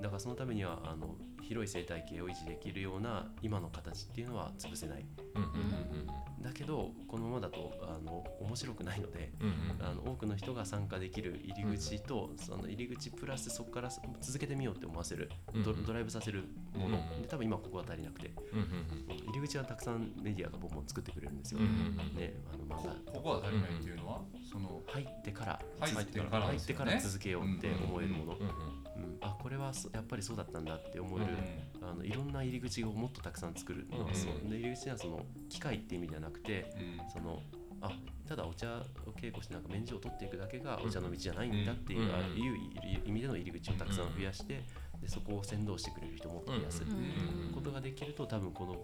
[0.00, 1.16] だからそのためにはあの
[1.48, 5.06] 広い生態系を維持できるような今の形っていうのは潰せない。
[5.34, 6.06] うんうん
[6.38, 9.32] だけどこのままだとあの面白くないので。
[9.40, 15.30] うんあの多くの人が参加できる入り口と、その入り口プラスそこから続けてみようって思わせる、
[15.64, 15.84] ドうん。
[15.84, 21.60] ドライブさせるもの、うんで多分今ここは足りなくて、うんうん入り口はたくさんメディアがボンボン作ってくれるんですよ。
[21.60, 24.20] うんうんね、あの漫こ画ここは足りないっていうのは？
[24.50, 28.48] その入ってから入ってから入ってから続けようって思えるもの、うんうん。
[28.48, 31.36] うんあこれはそやっぱりそうだったんだって思える、う
[31.80, 34.10] あのいろんな入り口をもっとたくさん作るのが、う。
[34.12, 34.14] ん。
[34.14, 37.10] そうで入り口はその機械って意味じゃなくてん。
[37.12, 37.40] その
[37.80, 37.92] あ
[38.28, 42.14] ただお茶を稽古してなんか免状を取っていくだけがお茶の道じゃないんだっていう,、うん。
[42.14, 42.56] あいう
[43.06, 44.62] 意味での入り口をたくさん増やして
[45.00, 47.52] でそこを先導してくれる人も増やすうん。
[47.54, 48.76] ことができると多分この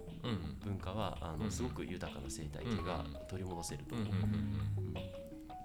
[0.64, 1.40] 文化はあうん。
[1.40, 3.94] のすごく豊かな生態系が取り戻せると。
[3.96, 4.06] 思う。
[4.06, 4.12] うん。
[4.12, 4.18] うん。
[4.18, 4.94] うん。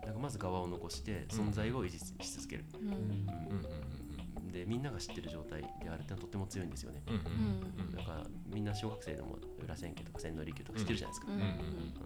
[0.06, 2.88] なんかまず側を残して存在を維持し続ける、うん。
[2.88, 3.89] うん
[4.52, 7.02] でみんなが知ってる状態であるってのはとっても強いんですよね。
[7.08, 11.54] うんうんだからみんな小学生でも裏千家とか千利休とか知ってるじゃないですか、うんうんうん。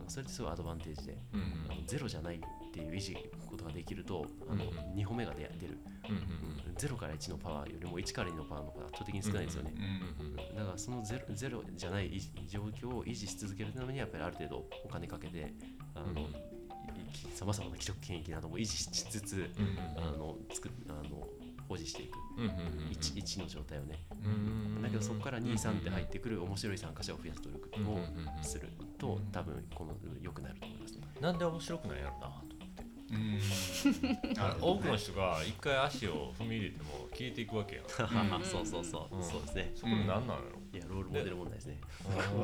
[0.08, 2.40] それってすごいアドバンテージで、うんあのゼロじゃないっ
[2.72, 5.78] ていう維持ことができるとあの、うん2歩目が出出る、
[6.10, 9.74] うんうん、0から1のパワーよりも1から2のパワーの方が圧倒的に少ないですよね、
[10.20, 15.54] うんうんだからそのゼロゼロじゃない状況を維持し続けるためにはやっぱりある程度お金かけて
[15.96, 16.28] あの
[17.34, 20.02] さまざまな既得権益なども維持しつつ、うん。
[20.02, 21.28] あの作っあの
[21.68, 22.18] 保持していく。
[22.38, 22.52] うんうん
[22.92, 24.82] 1, 1の状態をね、うん。
[24.82, 31.02] だけどそこから23って入ってくる面白い参加者を増やす努力をすると多分この良くなると思いますね。
[31.22, 32.34] なんで面白くないやろなと。
[32.34, 32.54] 思って
[34.62, 37.82] 多くの人が一回足を踏み入れても消えていくわけや。
[37.84, 37.86] ん。
[38.44, 38.66] そうん。
[38.66, 39.24] そうそうそう、うん。
[39.24, 39.74] そうですね。
[39.82, 40.38] こで何なんやろ？
[40.74, 41.80] いやロールモデル問題ですね。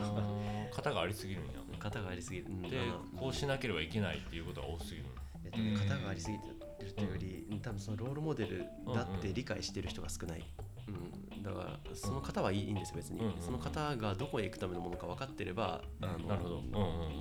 [0.75, 1.53] 型がありすぎるんや。
[1.79, 2.45] 型がありすぎる。
[2.47, 2.61] うん。
[2.61, 2.77] で
[3.17, 5.05] こうしなければいけないっていうことが多すぎる。
[5.45, 6.43] えっとね型がありすぎて
[6.85, 10.43] るというより、多分そのロールモデルだって理解してる人が少ない。
[10.87, 13.33] うん、だからその方はいいんですよ別に、うんうん。
[13.35, 16.55] うんその方がどこへ行くためのものか分かってれば、あのなるほど。
[16.57, 16.77] うんう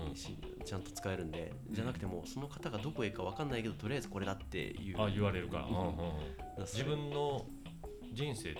[0.07, 0.15] んうん。
[0.17, 1.53] しちゃんと使えるんで。
[1.71, 5.03] じゃなくてもその方がどこへ行くか分かんないけどとりあえずこれだっていう。
[5.03, 6.85] あ言われるから、うん自れ。
[6.85, 7.45] 分の
[8.13, 8.55] 人生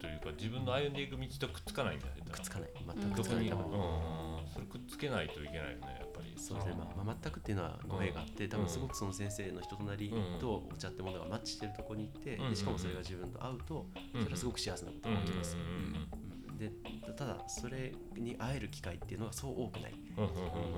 [0.00, 2.70] というか自分の歩んでいく道とくっつかないんだよくっつかない。
[2.94, 3.52] 全うんくくっつかない、うん
[4.52, 6.02] それくっつけないといけないよね
[6.42, 15.56] そうですね、まあまあ、全くっていうのは語弊があって、多分すごくその先生の人となりとお茶ってものがマッチしてるところに行って、うんでしかもそれが自分と合うと、それはすごく幸せなことが起きます。
[15.56, 16.70] うんで
[17.16, 19.94] ただそれに会える機会っていうのがそう多くない。
[20.16, 20.30] うんうん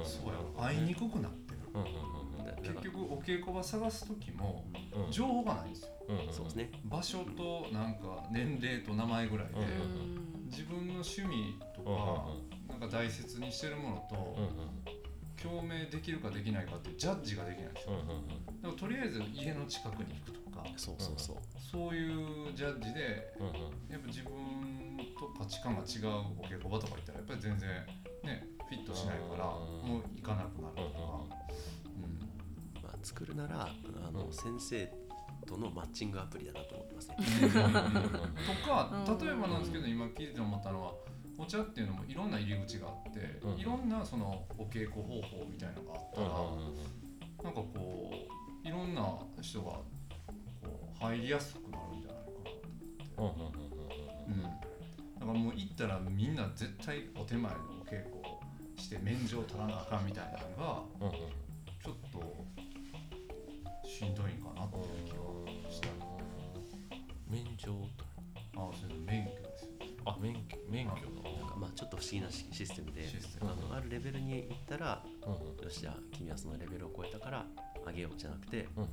[0.05, 0.68] そうや。
[0.68, 1.61] 会いにくくなってる。
[1.74, 1.88] うんうん
[2.62, 5.12] 結局お稽古場探す時もうん。
[5.12, 5.88] 情報がないんですよ。
[6.09, 6.70] うんうんそうですね。
[6.85, 12.27] 場所となんか年齢と名前ぐらいでうん自分の趣味とか
[12.68, 14.38] なんか大切にしてるものと
[15.44, 17.92] うん共鳴できるかできないかっていうジャッジができないんですよ。
[17.92, 18.28] うんうん
[18.62, 21.37] だからとりあえず家の近くに行くとかそうそうそう。
[21.70, 23.54] そういうジャッジでうんうん。
[23.90, 24.33] やっぱ自分
[25.18, 27.68] と価値観が違うお稽古場とか行ったらやっぱり全然
[28.24, 29.88] ねフィットしないからうん。
[29.88, 31.44] もう行かなくなるとか。
[32.83, 34.33] まあ、作るならあの、うん。
[34.33, 34.92] 先生
[35.46, 37.16] とのマッチングアプリだなと思ってますね。
[37.52, 40.94] とかうん例えばなんですけど今聞いてて思ったのは
[41.38, 43.59] お茶っていうのもいろんな入り口があってうん。
[43.59, 46.35] いろんなそのお稽古方法みたいなのがあったうんら
[47.44, 48.12] なんかこ
[48.64, 49.03] ういろんな
[49.40, 49.83] 人がこ
[51.01, 53.55] う入りやすくなるんじゃないかなうんうんうんうん
[54.27, 54.59] うん、だか
[55.20, 58.40] らもう行ったらみんな絶対お手前のお稽古を
[58.77, 60.83] して免状取らなあかんみたいなのが
[61.85, 62.44] ちょっと
[63.87, 65.88] しんどいんかなっていう気はした。
[67.29, 68.05] 免状と
[68.57, 69.70] あそれ免許ですよ
[70.07, 73.03] あ免許免許なんかまあちょっと不思議なシシステムで
[73.40, 75.03] あのあるレベルに行ったら
[75.62, 77.47] よしじゃあ君はそのレベルを超えたから
[77.87, 78.87] あげようじゃなくてこ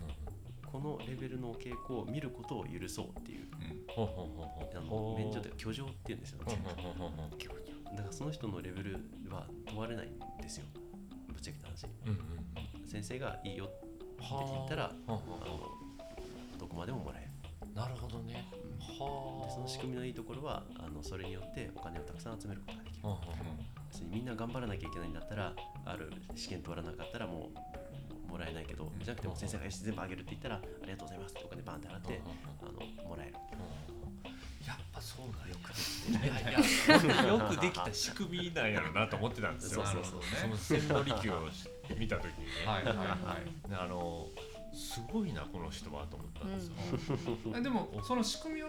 [0.74, 3.48] このレベルの稽古を見ることを許そうっていう
[3.98, 6.64] あの免除というか居城っていうんですよね。
[7.92, 8.94] だからその人のレベル
[9.30, 10.66] は問われないんですよ。
[11.28, 11.86] ぶっちゃけた話。
[12.88, 17.30] 先生がいいよってはあ言ったらはあはあのどこまでももらえる。
[17.76, 18.48] あなるほどね。
[18.80, 23.62] はその仕組みのいいところはあのそれによってお金をたくさん集めることができるはあは
[23.92, 25.22] 別にみんな頑張らなきゃいけないんだ。
[25.22, 25.54] ったら
[25.86, 27.50] ある試験通らなかったらも
[28.28, 32.22] うもらえないけどじゃなくても先生が全部あげるって言ったらありがとうございますってお金バンって払って
[32.62, 33.34] あのもらえる
[34.68, 41.50] やっぱそうなんよくいやいよくできた仕組みなんやろうなと思ってたんですよそうそうそうその千利休を
[41.98, 44.28] 見た時にね、はいはいはいあの
[44.74, 46.76] すごいなこの人はと思ったんですよ、
[47.54, 48.61] えでもその仕組み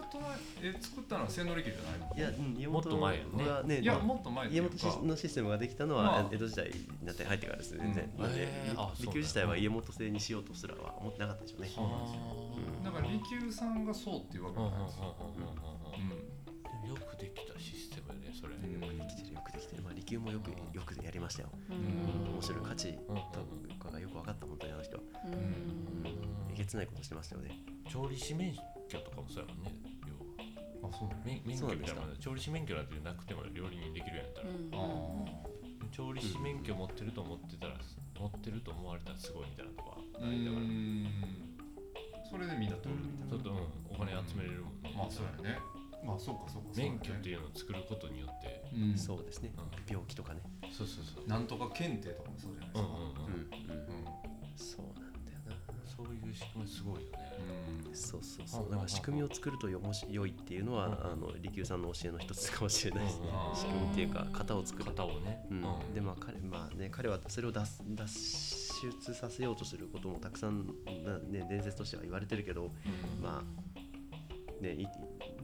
[0.61, 2.15] ええ作ったのは千利休じゃないの？
[2.15, 3.49] いや、うん、家もっと前よね。
[3.49, 4.75] はねいやまあもっと前って家いうか。
[4.87, 6.29] 元のシステムができたのは、まあ。
[6.31, 8.23] 江戸時代になって入ってからです全然、うん。
[8.23, 8.81] なんでへー。
[8.81, 9.11] あそうだ。
[9.11, 11.69] 利休自体は家元制にしようとすらは思ってなかったでしょうね。
[11.73, 12.19] そうなんですよ。
[12.57, 15.15] うんだから利休さんがそうっていうわけじゃないですよ。
[16.85, 19.33] うよくできたシステムねそれ、んよくできてる。
[19.33, 22.33] よくできてるまあ利休もよくよくやりましたよ、うん。
[22.33, 23.21] 面白い価値うんと
[23.79, 25.31] かがよく分かった本当にあの人は、うん。
[26.53, 27.57] えげつないことしてましたよね。
[27.89, 28.53] 調理師免
[28.89, 29.71] 許とかもそうやもんね
[30.83, 35.53] あそう免免許みたいな調理師免許なんてなくても料理人できるやんやったら、あ
[35.91, 37.75] 調理師免許持ってると思ってたら、
[38.19, 41.07] 持ってると思われたらすごいみたいなとこはあうないんだから、ん。
[42.29, 44.81] それでみんな取るみたいちょっと、うん、お金集めれるもん。
[44.81, 45.59] ね、なまあそうやね。
[46.03, 46.69] まあそうかそうか。
[46.75, 48.65] 免許っていうのを作ることによって。
[48.73, 48.97] うん。
[48.97, 49.69] そうですね、うん。
[49.87, 50.41] 病気とかね。
[50.71, 51.27] そうそうそう。
[51.27, 52.81] なんとか検定とかもそうじゃないですか。
[52.81, 53.53] うんうんうん。
[53.71, 54.13] うんうん
[54.55, 55.02] そう
[56.03, 57.07] そういう仕組みすごいよね、
[57.87, 58.71] うんそうそううんそう。
[58.71, 60.93] だから仕組みを作るとよもし良いっていうのは、うん。
[60.93, 63.55] あの利休さんの教えの一つかもしれないですね、うん。
[63.55, 64.85] 仕組みっていうか型を作る。
[64.85, 65.57] 型をね、うん。
[65.57, 65.93] うん。
[65.93, 70.65] でまあ彼まあね彼はそれを脱脱出させようとすることもたくさん
[71.05, 72.71] な、ね、伝説としては言われてるけど、
[73.21, 74.87] まあねい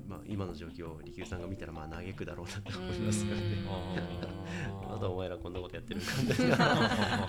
[0.07, 3.41] まあ、今の状況を利休さんが見たらまあ嘆くだろうなと思いますよね。
[3.67, 7.27] あ まだお前らこんなことやってるんかみたいな ような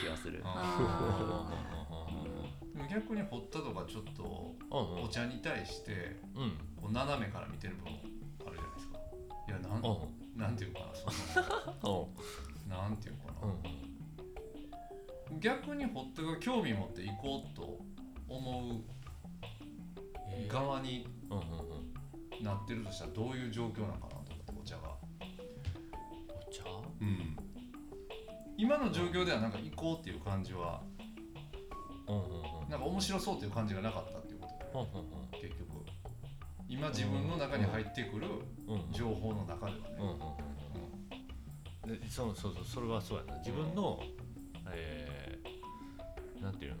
[0.00, 0.42] 気がする。
[2.90, 6.68] 逆に堀田とかちょっとお茶に対してうん。
[6.80, 7.92] こう斜めから見てる部分
[8.46, 8.98] あるじゃないですか。
[9.48, 10.86] いやなんうんなんていうかな
[11.80, 12.08] その
[12.68, 13.32] なんていうか
[15.32, 17.80] な、逆に堀田が興味持って行こうと
[18.28, 18.82] 思う
[20.48, 21.08] 側に
[22.40, 24.96] なってるとしたらどういう状況なのかなと思ってお茶が、
[26.46, 26.62] お茶？
[27.00, 27.36] うん、
[28.56, 30.82] 今の状況ではなんか行こうっていう感じは
[32.70, 35.68] なんか面白そうっていう感じがなかったっていうことでうんうん結局。
[36.68, 38.26] 今自分の中に入ってくる
[38.66, 38.92] うんうん。
[38.92, 41.92] 情報の中ではね、うんうんうん。
[41.92, 42.00] うん。
[42.00, 43.38] でそうそうそうそれはそうやな。
[43.38, 44.00] 自分の
[44.70, 46.78] えー、なんていうの？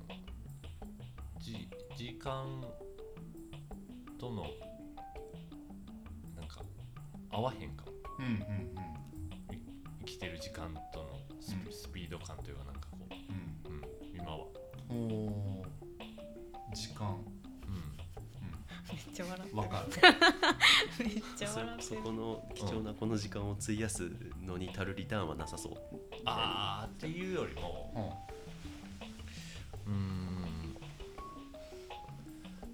[1.38, 2.62] じ時間
[4.18, 4.42] との
[6.36, 6.60] なんか
[7.30, 7.86] 合わへんか。
[7.86, 8.74] もうんうん。
[10.00, 11.18] 生きてる時間との
[11.70, 12.74] スピ,、ード感というかなん
[14.88, 17.08] は、うんおー時間。
[17.08, 17.16] う
[18.92, 19.92] めっちゃ笑わかる。
[19.92, 20.00] って
[21.04, 21.10] る。
[21.10, 22.02] めっちゃそそ笑ってる。
[22.02, 24.10] この貴重なこの時間を費やす
[24.46, 25.72] のに足るリターンはなさそう。
[25.72, 25.76] ん、
[26.24, 28.14] あーっていうよりも。
[29.86, 29.92] うん。
[29.92, 30.76] うーん。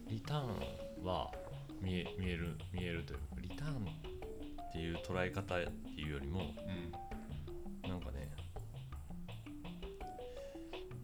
[0.08, 1.30] リターンは
[1.80, 3.86] 見え見える見えるというかリターン
[4.68, 6.46] っていう捉え方っていうよりもうん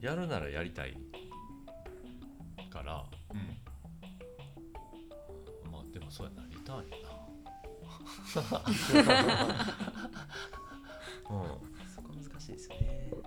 [0.00, 0.96] やるならやりたい
[2.70, 3.04] から。
[3.32, 3.38] うん。
[5.70, 7.10] まあでもそうやなリターンやな。
[11.30, 11.44] うん。
[11.88, 13.10] そこは難しいですよね。
[13.10, 13.22] そう。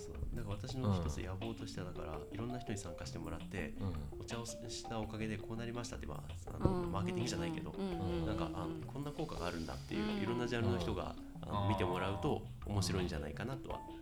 [0.00, 0.14] そう。
[0.34, 4.20] だから私の一つ野望としてはだから、いろんな人に参加してもらって、うん。
[4.20, 8.26] お茶をしたおかげでこうなりましたって、まあ、あのマーケティングじゃないけど、ん。
[8.26, 10.22] なんかあこんな効果があるんだっていう、うん。
[10.22, 14.01] いろんなジャンルの人が、あの見てもらうと面白いんじゃないかなとはうん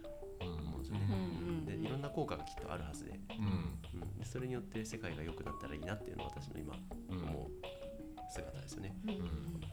[2.20, 4.02] 効果がきっとあるはずで,、うん。
[4.02, 6.74] うん、でそれによって世界が良くなったらいいなっていうのが私の今
[7.08, 7.50] うん思う
[8.30, 8.94] 姿ですよね。
[9.04, 9.10] うん。
[9.10, 9.20] うん。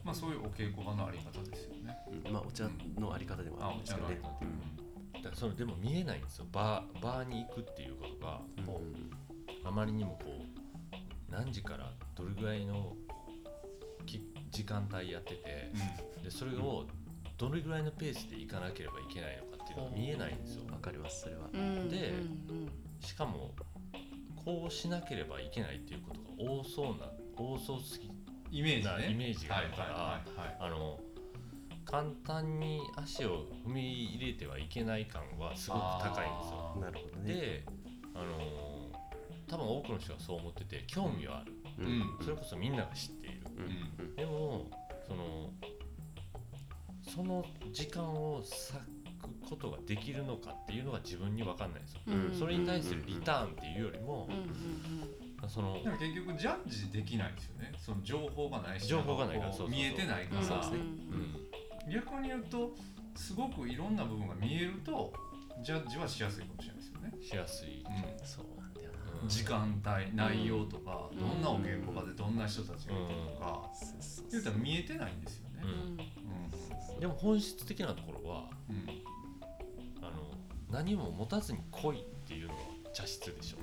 [0.02, 1.96] まあそういうお稽古場のあり方ですよね。
[2.26, 4.02] うん、まあお茶のあり方でもあるんですよね。
[4.04, 6.46] 茶のあり方だからそのでも見えないんですよ。
[6.50, 8.64] バーバーに行くっていうことがうん。
[8.64, 12.96] こうあまりにもこう何時からどれぐらいの
[14.06, 15.72] き時間帯やってて
[16.24, 16.86] でそれを
[17.36, 19.57] どれぐらいのペースで行かなければいけないのか
[19.94, 20.62] 見えないんですよ。
[20.66, 21.22] うんわかります？
[21.22, 21.48] それは。
[21.52, 22.70] うんでうん。
[23.00, 23.52] しかも
[24.44, 28.10] こうしなければいけないっていうことが多そうな多そうすぎ
[28.50, 28.90] イメージね。
[28.90, 30.24] なイメージがあるから
[30.60, 30.98] あの
[31.84, 36.76] 簡単に足を踏み入れてはいけない感はすごく高いんですよ。
[36.80, 37.34] なるほどね。
[37.34, 37.64] で、
[38.14, 38.68] あのー
[39.50, 42.00] 多分多くの人がそう思ってて興味はある、ううん。
[42.00, 43.40] んそれこそみんなが知っている。
[43.56, 44.04] うん。
[44.06, 44.14] うん。
[44.14, 44.66] でも
[45.06, 45.50] その
[47.02, 48.42] その時間を
[49.48, 57.72] ことができるのかっていうのが自分に分かんないですよ、うんそれに対するリターンっていうよりもうん、うんそのでも結局ジャッジできないですよね。
[57.78, 59.70] その情報がないし情報がないからそうそうそう。
[59.70, 60.78] こう見えてないから、そうですね。
[60.78, 62.74] うん逆に言うと
[63.14, 65.12] すごくいろんな部分が見えると
[65.62, 67.84] ジャッジはしやすいかもしれないですよね、しやすい、う
[68.24, 71.18] そうなんだようんん、時間帯内容とか、うん。
[71.18, 74.26] どんなお稽古場でどんな人たちがいてるとか、なそうそう。
[74.30, 77.00] 言うたら見えてないんですよね、うん。
[77.00, 78.97] でも本質的なところはうん
[80.70, 82.60] 何も持たずに来いっていうのが
[82.92, 83.58] 茶室でしょ。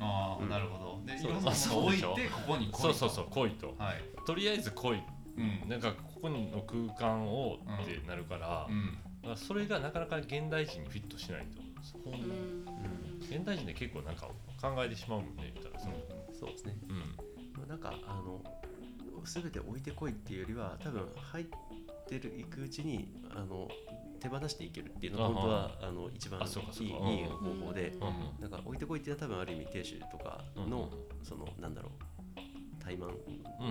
[0.00, 0.48] ああ、うん。
[0.48, 1.06] なるほど。
[1.06, 1.32] でいそう。
[1.32, 2.78] ろんなものを置いてここに来いと。
[2.78, 3.74] そうそうそう来いと。
[3.78, 4.02] はい。
[4.26, 5.02] とりあえず来い。
[5.36, 5.68] うん。
[5.68, 9.36] なんかここの空間をってなるから,、うん。
[9.36, 11.60] それがなかなか現代人にフィットしないと。
[11.60, 11.70] 思う。
[11.70, 12.14] んですようん。
[12.14, 14.28] うん現代人で結構なんか
[14.60, 15.94] 考えてしまうもんね言ったらその。
[16.32, 16.76] そうですね。
[16.88, 17.68] うん。
[17.68, 18.42] なんかあの
[19.24, 21.56] 全て置いてこいっていうよりは多分入って
[22.18, 23.68] る行くうちにあの
[24.20, 27.28] 手放していけるっていうのが本当はあの一番いいかいいうん。
[27.60, 30.88] 方法でうんなんか置いてこいっていうのは多分ある意味亭主とかの
[31.22, 33.08] そのなんだろう怠慢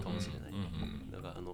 [0.03, 0.51] かもしれない。
[0.51, 1.53] うんうんなんかあの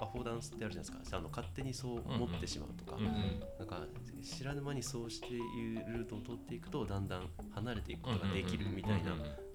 [0.00, 1.16] アフォーダンスってあるじゃないですか。
[1.16, 2.98] あの勝手にそう思ってしまうとか。
[3.00, 3.86] なんか
[4.22, 9.12] 知らぬ間にそうしていうルートを通っていくとだんだん離れていくことができるみたいな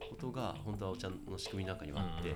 [0.10, 2.34] ことが本当はお茶の仕組みの中にはあって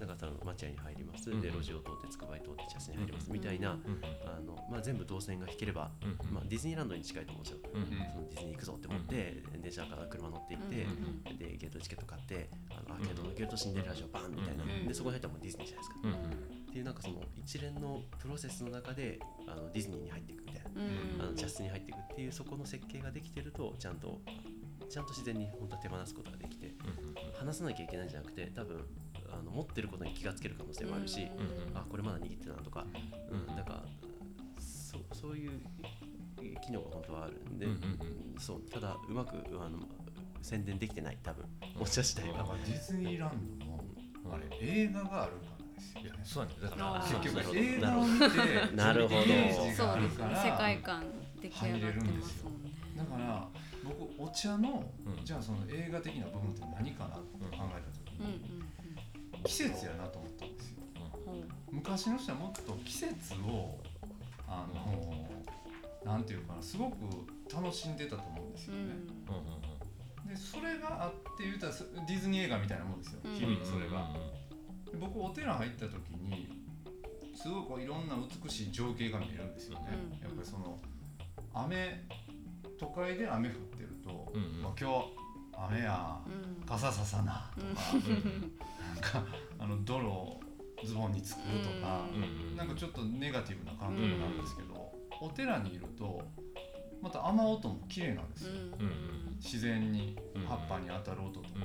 [0.00, 1.30] うんうんだから多分町屋に入ります。
[1.30, 3.30] うんで路地を通ってつくばい通って茶室に入ります。
[3.30, 3.78] みたいな
[4.24, 5.90] あのまあ全部動線が引ければ
[6.32, 7.58] まあディズニーランドに近いと思うんですよ。
[7.74, 10.82] うんそのディズニー行くぞって思って電車から車乗って行って
[11.30, 16.40] うんでゲートチケット買ってあのアーケードのゲートシンデレラ城バンみたいなうんでそこに入ったらもうディズニーじゃないですか。
[16.70, 20.70] っていうなんかその一連のプロセスの中であのディズニーに入っていくみたいな。
[20.70, 24.20] うんあの茶室に入っていくっていうそこの設計ができてるとちゃんと
[24.88, 26.74] ちゃんと自然に本当は手放すことができて
[27.38, 28.84] 話さなきゃいけないんじゃなくて多分
[29.32, 32.84] あの持ってることに気がつける可能性もあるし、うんうんあこれまだ握ってたなとか、
[33.30, 33.82] うん、なんか
[34.58, 35.60] そそういう
[36.60, 37.78] 機能が本当はあるんで、うんうん
[38.38, 39.78] そうただうまくあの
[40.40, 41.44] 宣伝できてない多分
[41.78, 42.44] お茶自体だが。
[42.44, 46.20] からディズニーランドのあれ映画があるからですよね。
[46.24, 49.22] そうなんだよだから結局なるほど映画を見てなるほど。
[49.22, 51.04] イメージそうがあるで世界観
[51.42, 52.70] 出来上がってますもんね。
[52.96, 53.48] だから
[53.84, 55.24] 僕お茶の、うん。
[55.24, 58.32] じゃあその映画的な部分って何かなって考えた時うんうん。
[58.32, 58.62] に、
[59.44, 60.76] 季節やなと思ったんですよ。
[61.26, 63.78] うん昔の人はもっと季節を
[64.48, 65.28] あの
[66.04, 66.96] なんていうかなすごく
[67.52, 68.94] 楽しんでたと思うんですよね、うんうん
[70.24, 70.28] うん。
[70.28, 73.34] でそれがあって言うたらそディズニー映画みたいなもんですよ、うん。
[73.34, 74.10] 日々それが、
[74.90, 76.48] で僕お寺入った時に
[77.36, 80.78] すごいこういろんな美しい情景が見えるんですよね、うんやっぱりその
[81.54, 82.06] 雨
[82.78, 84.62] 都会で雨降ってると、うんうん。
[84.62, 85.06] まあ、今日
[85.68, 86.62] 雨やうん。
[86.66, 87.66] 傘ささなとか、
[88.94, 89.24] なんか
[89.58, 90.40] あの泥を
[90.84, 92.22] ズボンに作るとか、うん。
[92.22, 96.22] うんなんかちょっとネガティブな感覚なんですけど、お寺にいると
[97.02, 98.52] また雨音も綺麗なんですよ、
[99.36, 101.60] 自然にうん葉っぱに当たる音とか、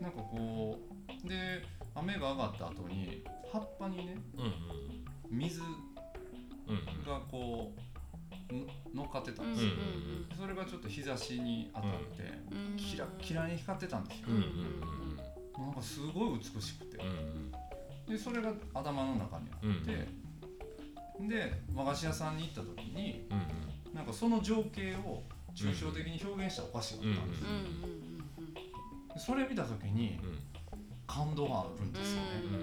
[0.00, 0.78] なんかこ
[1.24, 1.62] うで
[1.94, 4.16] 雨が上がった後に葉っぱにね
[5.28, 5.66] 水うん
[6.68, 7.04] うん。
[7.04, 7.89] がこうの
[8.94, 12.76] 乗っかってたうんんですよ、うんそれがちょっと日差しに当たって、うん。
[12.76, 15.20] キラッキラに光ってたんですよ、うんうんうん
[15.60, 17.52] なんかすごい美しくて、うん
[18.08, 23.94] でそれが頭の中にあって、で和菓子屋さんに行った時にうんうん。
[23.94, 25.22] なんかその情景を
[25.54, 28.00] 抽象的に表現したお菓子があったんですよ、うんうん
[29.12, 30.38] でそれ見た時にうん。
[31.06, 32.22] 感動があるんですよね、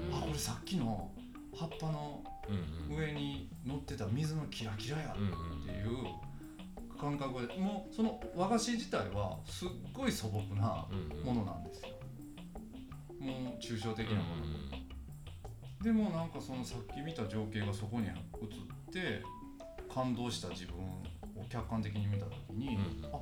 [0.09, 0.17] うん。
[0.17, 1.11] あこれさっきの
[1.53, 3.03] 葉っぱのうんうん。
[3.03, 10.87] 上に乗ってた水のキラキラやうんうんっていう感覚でもうその和菓子自体はすっごい素朴な
[11.23, 11.89] ものなんですよ。
[13.19, 18.13] もう抽象的なもの、でもなんかそのさっき見た情景がそこに映っ
[18.91, 19.23] て
[19.93, 21.03] 感動した自分を
[21.49, 23.19] 客観的に見た時に、うんあ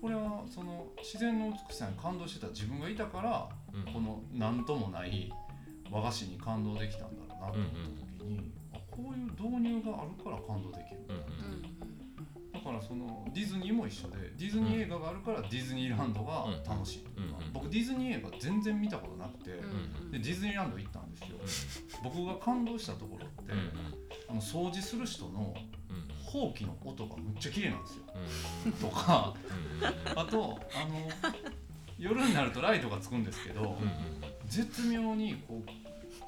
[0.00, 5.30] これはその自然の美しさに感動してた自分がいたからうんこの何ともない
[5.90, 8.59] 和菓子に感動できたんだろうなと思った時に、あ
[9.00, 11.90] こういう導入があるから感動できる、うん
[12.52, 17.24] だからそのディズニーも一緒でディズニー映画があるからディズニーランドが楽しいうん。
[17.24, 23.52] うん僕ディズニー映画全然見たことなくて、うんでディズニーランド行ったんですよ、僕が感動したところって、
[24.28, 25.54] あの掃除する人の
[26.22, 28.04] ほうきの音がむっちゃ綺麗なんですよ。
[28.80, 29.34] とか
[30.14, 31.08] あとあの
[31.98, 33.76] 夜になるとライトがつくんですけど、
[34.46, 35.70] 絶妙にこう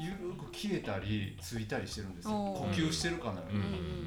[0.05, 2.33] ゆく消えたりついたりしてるんですよ。
[2.33, 3.59] 呼吸してるかのように、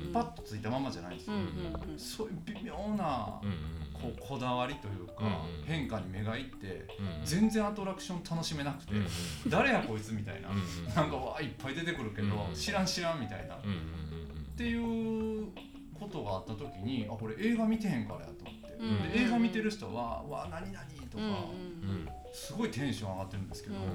[0.08, 0.14] うん。
[0.14, 2.00] パッとついたままじゃないんですよ、うんうんうん。
[2.00, 3.56] そういう微妙なうんうん
[3.96, 9.08] こうこだわりというか、うん変化に目がいってうん全然アトラクション楽しめなくて、うんうん
[9.50, 13.80] 誰やこいつみたいな、うんうんなんかわーいっぱい出てくるけど、うん知らん知らんみたいな、っうんうんう
[14.42, 14.46] ん。
[14.58, 15.48] ていう
[16.00, 20.80] ことがあった時にあこれ映画見てへんからやと思って、うんで映画見てる人は「わ何々」
[21.10, 21.34] とか、うんうんう
[22.04, 22.10] ん。
[22.34, 23.82] すごいテンション上がってるんですけど、うん。
[23.82, 23.86] い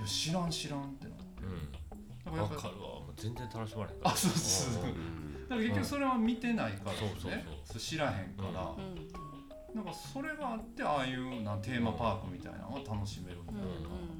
[0.00, 1.15] や知らん知らんってなっ
[1.46, 1.76] て
[2.24, 2.88] だからやっぱわかるわ。
[3.00, 4.84] もう全然楽しまれへんあそうそうそう。
[4.84, 5.48] うん。
[5.48, 7.42] だから結局それは見てないからね、そうそうそう。
[7.64, 9.74] そう知らへんから、うん。
[9.74, 13.64] なんかそれがあってああいうなテーマパークみたいなのを楽しめるんだうんよ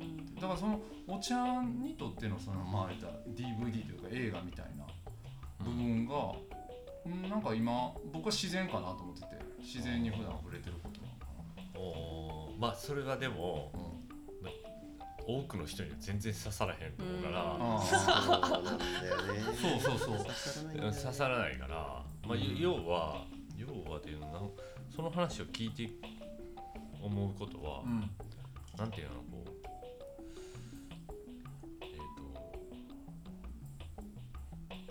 [0.00, 0.34] うん。
[0.34, 4.86] だからそのお茶にとってのそのまあ言ったら DVD というか映画みたいな
[5.64, 6.32] 部分が、
[7.06, 9.46] うんなんか今僕は自然かなと思ってて。
[9.66, 12.60] 自然に普段触れてることなのかおー。
[12.60, 13.95] まあそれがでもな、うん
[15.26, 17.94] 多くの人には全然刺さらへんと思うから、うなんそ
[19.76, 20.92] うそうそう。
[20.92, 24.52] 刺さらないから、まあ、うん要は要はっていうの
[24.94, 25.90] その話を聞いて
[27.02, 28.08] 思うことは、うん。
[28.78, 29.50] なんていうのこう
[31.82, 31.86] え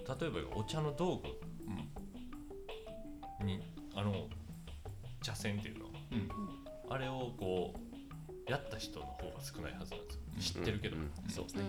[0.02, 1.22] っ、と例えばお茶の道
[3.40, 3.62] 具に
[3.96, 4.28] あの
[5.22, 5.86] 茶筅っていうの。
[6.12, 6.30] うん。
[6.88, 10.20] あれをこうやった人の方が少ないはずなんですよ。
[10.20, 11.64] うん知ってるけど、うんうんそうですね。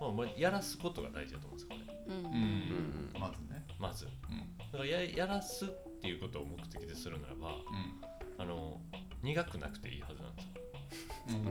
[0.00, 2.16] まあまあ、やらすことが大事だと思うんですよこれ。
[2.16, 3.20] うん。
[3.20, 3.66] まずね。
[3.78, 4.56] まずうん。
[4.72, 5.68] だからややらすっ
[6.00, 7.56] ていうことを目的でするならば
[8.38, 8.80] あの
[9.22, 10.52] 苦くなくていいはずなんですよ、
[11.28, 11.44] うん、うん、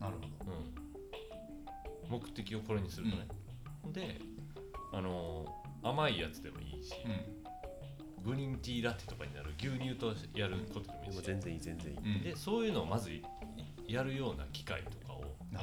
[0.00, 0.52] なるほど。
[2.06, 3.28] うん、目的をこれにするとね、
[3.92, 4.18] で
[4.92, 5.46] あの
[5.82, 12.20] 甘いやつでもいいし、うグリーンティーラテとかになる牛乳とやることでもいいし、全然いい全然いい。
[12.22, 13.22] でそういうのをまずい
[13.86, 15.05] やるような機械とか。
[15.05, 15.05] を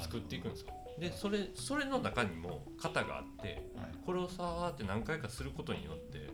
[0.04, 0.68] 作っていくんですよ
[1.00, 3.92] でそれそれの中にも型があってはい。
[4.06, 6.30] これをさーって何回かすることによって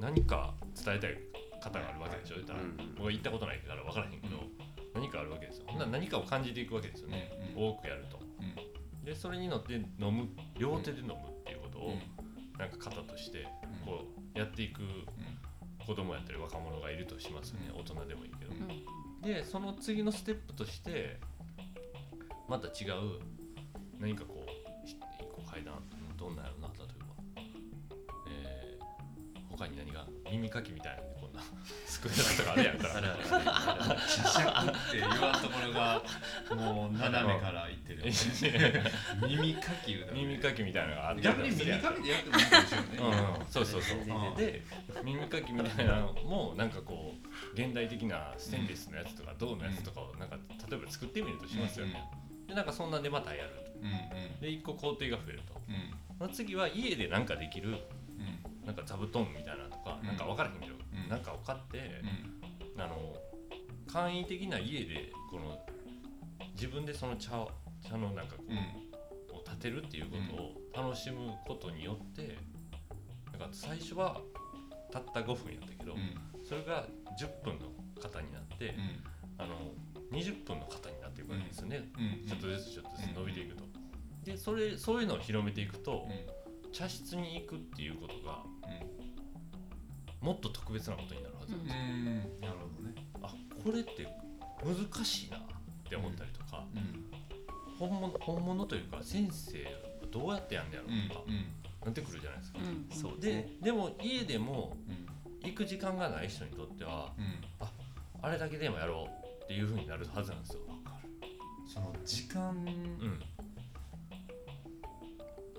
[0.00, 0.54] 何か
[0.84, 1.18] 伝えたい
[1.60, 5.02] 方があるわけでしょ、言ったら、うん僕は言ったことないから分からへんけど、うん。
[5.02, 8.18] 何かあるわけですよ、ほんなら何かを感じていくわけですよね、うん多くやると。
[8.40, 9.04] うん。
[9.04, 12.58] でそれに乗って飲む両手で飲むっていうことを、うん。
[12.58, 13.86] なんか型としてうん。
[13.86, 14.04] こ
[14.34, 14.82] うやっていく
[15.86, 17.80] 子供やったり若者がいるとしますよね、うん。
[17.80, 19.22] 大人でもいいけど、うん。
[19.22, 21.18] でその次のステップとして
[22.48, 23.20] また違う
[23.98, 25.74] 何かこうひ一個階段
[26.16, 27.42] どんなんやろな例えば、
[28.28, 31.40] えー、他に何が耳かきみたいなんでこんな
[31.86, 32.88] 机とかあるやんか。
[32.96, 33.50] あるあるある
[33.90, 36.02] あるシャシャクって言わんところが
[36.54, 38.12] もう斜めからいってるよね。
[39.26, 41.22] 耳かき言耳かきみたいなのがあって。
[41.22, 42.96] 逆に耳かきでやってもいいかもしれないね。
[42.98, 43.40] うん。
[43.40, 43.98] うん、そうそうそう。
[44.04, 44.62] 全然で
[45.02, 50.36] 耳かきみたいなのもなんかこう現代的なステンレスのやつとか銅のやつとかをなんか
[50.68, 52.04] 例えば作ってみるとしますよね、
[52.46, 53.72] でなんかそんなんでまたやると。
[53.80, 53.90] うんう
[54.38, 54.40] ん。
[54.40, 55.54] で一個工程が増えると。
[55.68, 56.18] うん。
[56.18, 58.66] その次は家でなんかできるうん。
[58.66, 60.06] なんか座布団みたいなのとか、うん。
[60.06, 61.08] なんか分からへんけど、うん。
[61.08, 62.02] なんかを買って
[62.74, 62.80] う、ん。
[62.80, 63.14] あの
[63.86, 65.58] 簡易的な家でこの
[66.54, 67.50] 自分でその茶を
[67.86, 69.36] 茶のなんかこう、うん。
[69.36, 70.16] を立てるっていうこ
[70.74, 72.36] とを楽しむことによって
[73.32, 74.20] なんか最初は
[74.92, 76.44] たった5分やったけど、うん。
[76.44, 76.86] それが
[77.20, 77.66] 10分の
[78.00, 78.74] 型になって、
[79.38, 79.72] あの
[80.12, 82.28] 20分の型になっていくわけですよね、うん。
[82.28, 83.64] ちょっとずつちょっとずつうん伸びていくと。
[84.24, 86.72] でそれそういうのを広めていくと、うん。
[86.72, 88.42] 茶室に行くっていうことが
[90.20, 92.40] もっと特別なことになるはずなんですよ、うん。
[92.40, 92.94] なるほどね。
[93.22, 94.08] あこれって
[94.64, 95.40] 難しいなっ
[95.88, 97.04] て思ったりとか、うん。
[97.78, 99.70] 本物本物というか先生は
[100.10, 101.34] どうやってやんねやろうんとか、うん。
[101.84, 102.86] なってくるじゃないですか、うん。
[102.90, 105.06] そうですでも家でもうん。
[105.48, 107.38] 行く時間がない人にとってはうん。
[108.22, 110.60] あれだけでもやろうっていうふうになるはずなんですよ、
[111.74, 112.54] その時間う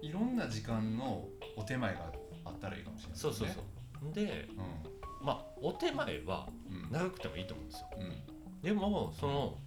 [0.06, 2.10] ん、いろんな時間のお手前が
[2.46, 3.20] あったらいいかもしれないね。
[3.20, 3.60] そうそうそ
[4.10, 4.14] う。
[4.14, 4.48] で
[5.22, 6.92] うまあお手前はんうん。
[6.92, 7.88] 長くてもいいと思うんですよ。
[7.98, 8.14] うん。
[8.62, 9.58] でもその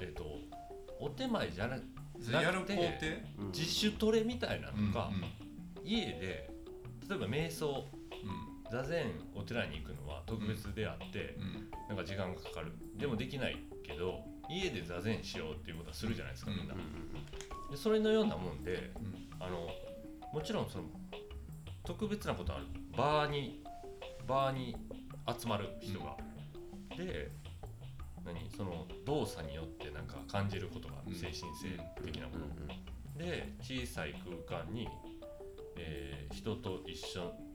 [0.00, 0.24] えっ、と
[1.00, 1.76] お手前じゃな
[2.22, 2.74] それやる工程？
[3.38, 3.46] うん。
[3.48, 5.24] 自主トレみたいなのが、うん
[5.82, 6.50] 家で
[7.08, 7.99] 例えば瞑想うん
[8.70, 12.72] 座禅お寺に行くのは特別であって、うんなんか時間がかかる。
[12.96, 17.70] でもできないけど家で座禅しようっていうことはするじゃないですかみんな、うん。
[17.70, 19.28] でそれのようなもんでうん。
[19.40, 19.68] あの
[20.32, 20.84] もちろんその
[21.84, 22.66] 特別なことある。
[22.96, 23.60] バーに
[24.28, 24.76] バーに
[25.26, 26.16] 集まる人が、
[26.96, 27.30] で
[28.24, 31.42] 何その動作によってなんか感じることが精神性
[32.04, 32.50] 的なもの、うん
[33.18, 34.14] で小さい
[34.48, 34.88] 空間に、
[35.76, 37.49] えー人と一緒うん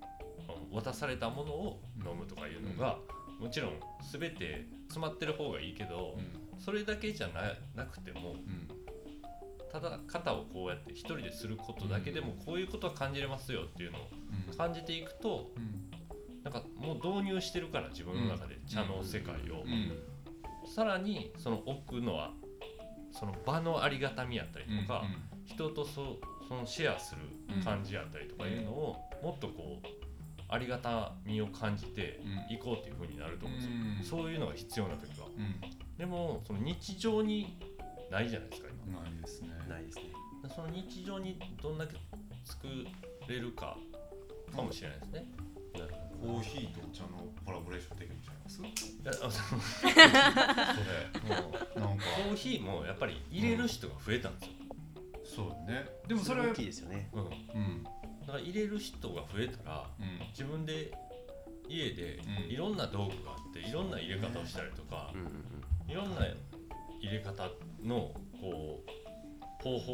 [0.75, 2.97] 渡されたものを飲むとかいうのが、
[3.39, 3.71] もちろん
[4.11, 6.59] 全て詰まってる方がいいけど、うん。
[6.59, 8.67] それだけじゃななくてもうん。
[9.71, 14.01] ただ肩をこうやって一人ですることだけでもこういうことは感じれますよっていうのを
[14.49, 14.57] うん。
[14.57, 15.91] 感じていくとうん。
[16.43, 19.63] なんかもう導入してるから自分の中で茶の世界を。
[19.63, 19.91] うん。
[20.67, 22.31] さらにその奥のは
[23.11, 25.03] その場のありがたみやったりとか
[25.45, 26.17] 人とそ
[26.47, 27.21] そのシェアする
[27.63, 29.87] 感じやったりとかいうのをもっとこう
[30.47, 34.19] ありがたみを感じていこうっていう風になると思うんですよ。
[34.21, 35.27] そういうのが必要な時は。
[35.27, 35.59] うん。
[35.97, 37.57] でもその日常に
[38.11, 39.01] ないじゃないですか今。
[39.01, 39.49] ないですね。
[39.67, 40.03] ないですね。
[40.55, 41.95] その日常にどんだけ
[42.43, 42.67] 作
[43.27, 43.77] れるか
[44.55, 45.25] かもしれないですね。
[45.73, 47.09] なるほコーヒーとお茶の
[47.43, 48.61] コラボレーションできるんちゃいます？
[48.61, 48.65] い
[49.03, 49.93] やあそのそれ。
[51.35, 52.05] もうなんか。
[52.05, 54.51] コーヒーもやっぱり入れる人が増えたんですよ。
[55.25, 55.85] そうね。
[56.07, 57.09] でもそれは大きいですよね。
[57.11, 57.83] うん、うん。
[57.83, 57.89] だ
[58.35, 60.27] から入れる人が増えたらうん。
[60.29, 60.91] 自分で
[61.67, 62.51] 家でうん。
[62.51, 65.21] いろんな道具があっていろんな入れ方をしたりとかうん。
[65.21, 65.29] うん
[65.87, 66.21] いろんな
[66.99, 67.47] 入れ方
[67.83, 68.11] の
[68.41, 69.93] こう方法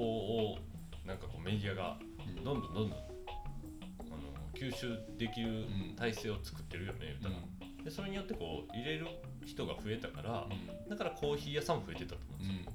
[0.54, 0.58] を
[1.06, 1.98] なんかこうメディアが
[2.38, 2.44] うん。
[2.44, 5.96] どんどんどんどんあの吸収できるうん。
[5.98, 7.36] 体制を作ってるよね言うたら、
[7.84, 9.08] でそれによってこう入れる
[9.46, 10.48] 人が増えたから
[10.90, 12.72] だからコーヒー屋さんも増えてたと思うんうんですよ、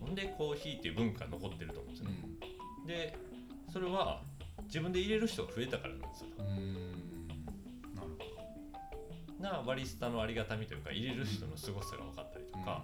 [0.00, 2.16] ほんでコーヒーっていう文化が残ってると思うんですよね、
[2.86, 3.16] で
[3.72, 4.22] それは
[4.66, 6.26] 自分で入れる人が増えたからなんですよ。
[6.38, 6.46] うん。
[6.46, 6.84] うん
[7.94, 12.82] なるほなバリスタのありがたみというか入れる人の凄さが分かったりとか、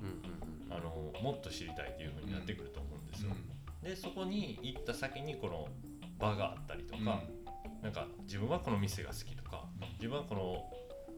[0.68, 3.34] あのもっと知りたいっていう風になってくると思うんですどよ、
[3.82, 5.68] でそこに行った先にこの
[6.18, 7.22] 場があったりとか、
[7.82, 9.64] なんか自分はこの店が好きとか
[9.96, 10.70] 自分はこの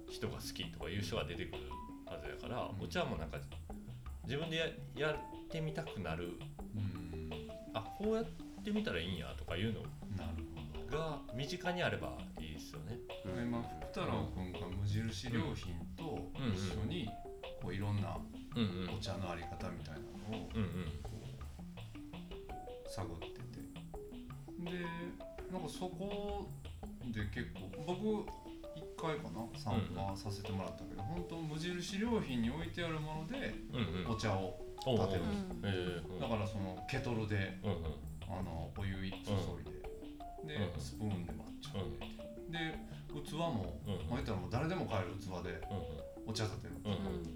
[0.08, 1.62] 人が好きとかいう人が出てくる
[2.06, 2.84] はずやから、うん。
[2.84, 3.38] お茶もなんか
[4.24, 6.38] 自分でややってみたくなる。
[6.76, 7.30] うん。
[7.74, 8.24] あこうやっ
[8.62, 9.80] てみたらいいんやとかいうの
[10.92, 12.98] が身近にあればいいですよね。
[13.24, 13.46] うん。
[13.46, 17.08] 今福太郎君が無印良品と一緒に
[17.60, 18.16] こういろんな
[18.54, 18.62] うん。
[18.62, 18.94] うん。
[18.96, 20.00] お茶のあり方みたいな
[20.36, 20.92] のをうんうん。
[22.88, 23.32] 探ってて
[24.70, 24.84] で
[25.50, 26.46] なんかそこ
[27.06, 34.10] で結構僕1回かな参加させてもらったけど、本当無印良品に置いてあるものでうんうん。
[34.12, 35.20] お茶を立てる。
[35.64, 37.78] えーうんだからそのケトルでうんうん。
[38.30, 39.71] あのお湯注いで、
[40.46, 42.12] でうんスプーンで抹茶を入れて、
[42.50, 47.30] で器も、うんまあ、言ったらもう誰でも買える器でうんお茶立てるんです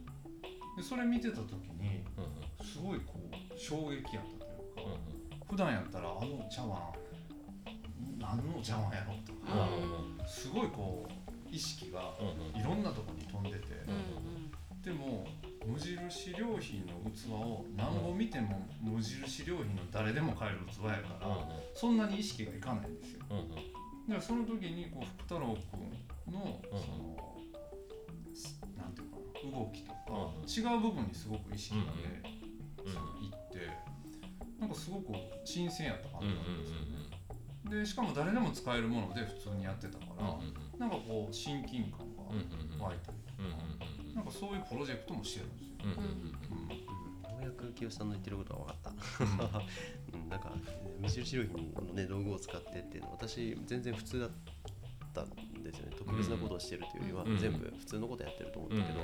[0.77, 5.17] でそれ見てた時にうんすごいこう衝撃やったというか、うん
[5.49, 6.93] 普段やったらあの茶碗
[8.19, 9.69] 何の茶碗やろとか、
[10.27, 12.61] すごいこう意識がうんうん。
[12.61, 14.83] いろんなとこに飛んでて、うん。
[14.83, 15.25] でも
[15.67, 23.25] 無印良品の器を何を見ても無印良品の誰でも買える器やから、そんなに意識がいかないんですよ。
[23.31, 23.49] うんうん。
[23.51, 23.63] だか
[24.09, 25.57] らその時にこう福太郎
[26.27, 27.37] 君のうんその、
[28.35, 32.23] すなんていうかな動きとか、うん違う部分にすごく意識がね、
[32.85, 33.69] うんそのいって
[34.61, 35.13] なんかすごく
[35.45, 36.95] 新鮮やった感うんうんじなんで
[37.67, 42.23] すよ、でしかも誰でも使えるもので普通にやってたから、うんうんなんかこう親近感が
[42.85, 43.19] 湧いたり
[44.17, 44.25] なん。
[44.25, 46.97] かそういうプロジェクトもしてるんですよ、うんうんうん
[47.37, 48.09] ようやく清さん。
[48.09, 50.17] の言ってることは分かった。
[50.17, 50.53] うん、 なんか
[51.01, 54.31] 無印良品のね道具を使ってっていうのは私全然普通だっ
[55.13, 55.31] たん
[55.63, 55.97] ですよね。
[55.97, 57.39] 特別なことをしてるというよりは、うん。
[57.39, 59.01] 全部普通のことやってると思っうんたけど、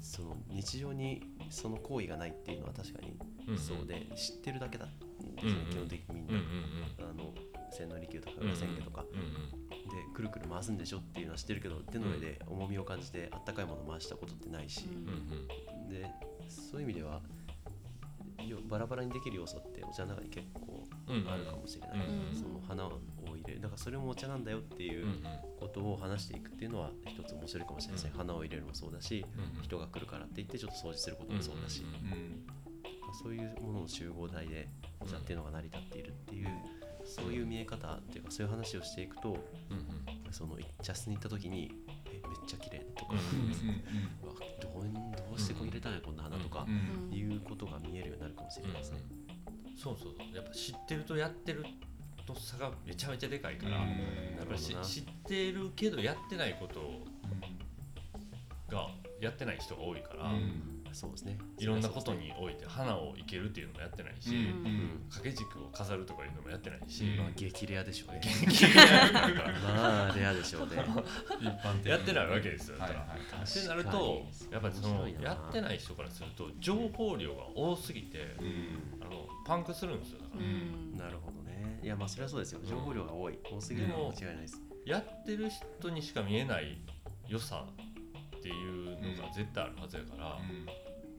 [0.00, 3.14] その日常にその行為がないっていうのは確かに
[3.48, 3.58] うん。
[3.58, 5.48] そうで知ってるだけだんですね、うん。
[5.48, 5.70] うん。
[5.70, 6.34] 基本的にみんな。
[6.34, 6.40] うん。
[6.40, 7.10] うん。
[7.10, 7.34] あの
[7.72, 9.20] 千利休とかうん裏千家とか、うん。
[9.20, 9.22] う
[9.60, 9.63] ん
[9.94, 15.88] でくるくる回すんでしょっていうのは知ってるけど手の上で重みを感じてあったかいものを回したことってないし、うんうん。
[15.88, 16.06] で
[16.48, 17.20] そういう意味では
[18.46, 23.60] よバラバラにできる要素ってお茶の中に結構うんあるかもしれない、うんその花を入れる。
[23.60, 25.22] だからそれもお茶なんだよっていうんううん。
[25.60, 28.18] ことを話していくっていうのは一つ面白いかもしれないですね、うん。
[28.18, 29.24] 花を入れるのもそうだし
[29.56, 32.46] うん人が来るからって言ってちょっと掃除することもそうだし、うんうん
[33.22, 34.68] そういうものの集合体で
[35.00, 36.48] お茶っていうのが成り立っているっていう、
[37.04, 39.36] そういう見え方っていうかそういう話をしていくと
[39.70, 39.83] うんうん
[40.34, 41.70] その茶室に行った時に
[42.10, 43.16] 「えめっちゃ綺麗とか、う
[44.60, 44.92] どう
[45.30, 46.66] どうしてこう入れたんやこんな花とか
[47.12, 48.98] いうことが見えるようになるかもしれないですね。
[49.76, 50.34] そうそうそう。
[50.34, 51.64] やっぱ知ってるとやってる
[52.26, 53.88] と差がめちゃめちゃでかいから、うん。
[53.90, 57.04] やっぱりし知ってるけどやってないこと
[58.68, 61.38] がやってない人が多いから、うんそうですね。
[61.58, 68.20] いろんなことにおいて花を生けるっていうのもやってないし、うんうん掛け軸を飾るとかいうのもやってないし、うんまあ激レアでしょうね。
[69.12, 70.76] なんか まあレアでしょうね。
[71.40, 72.78] 一般的にやってないわけですよ。
[72.78, 81.80] はいはいだからはいってなるとやっぱりやってない人からすると情報量が多すぎて、うんあのパンクするんですよだから、うんなるほどね。
[81.82, 82.60] いやまあそれはそうですよ。
[82.64, 83.38] 情報量が多い。
[83.44, 84.62] 多すぎるのは間違いないです。
[84.86, 86.78] やってる人にしか見えない
[87.26, 87.66] 良さ
[88.36, 90.38] っていうのが絶対あるはずやから、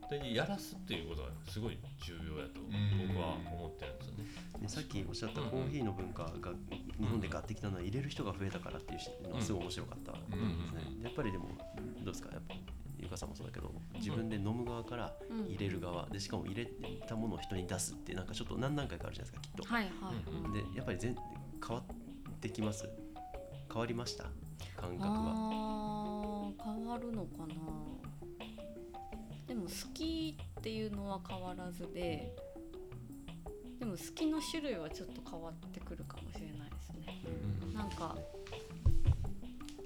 [0.10, 3.08] でやらすっていうことがすごい重要やとうん。
[3.08, 4.24] 僕は思ってるんですよね。
[4.62, 6.51] ねさっきおっしゃったコーヒーの文化が
[6.99, 10.38] 日本でガッてきたのは入れる人が増えたからっていうのはすごい面白かったですね。
[10.97, 11.49] うんやっぱりでも
[12.03, 12.30] どうですか？
[12.32, 12.56] やっぱ
[12.97, 15.45] ゆかさんもそうだけど自分で飲む側からうん。
[15.45, 16.66] 入れる側でしかも入れ
[17.08, 19.74] たものを人に出すってなんかちょっと何段階かあるじゃないですかきっと。
[19.74, 19.93] はいはい。
[19.93, 21.16] はいでやっぱり全
[21.68, 22.88] 変わってきます？
[23.72, 24.26] 変わりました？
[24.80, 26.51] 感覚は。
[26.64, 27.56] 変わるのかな？
[29.48, 32.34] でも好きっていうのは変わらずで
[33.80, 37.22] でも好きの種類はちょっと変わってくるかもしれないですね。
[37.64, 37.74] うん。
[37.74, 38.16] なんか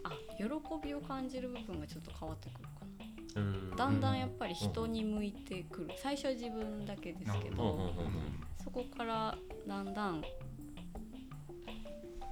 [0.03, 0.43] あ喜
[0.82, 2.70] びを感じる部分がちょっと変わってくるか
[3.36, 3.70] うん。
[3.72, 5.89] なだんだんやっぱり人に向いてくる。
[5.97, 7.91] 最初は自分だけですけど
[8.64, 9.38] そこから
[9.68, 10.24] だんだん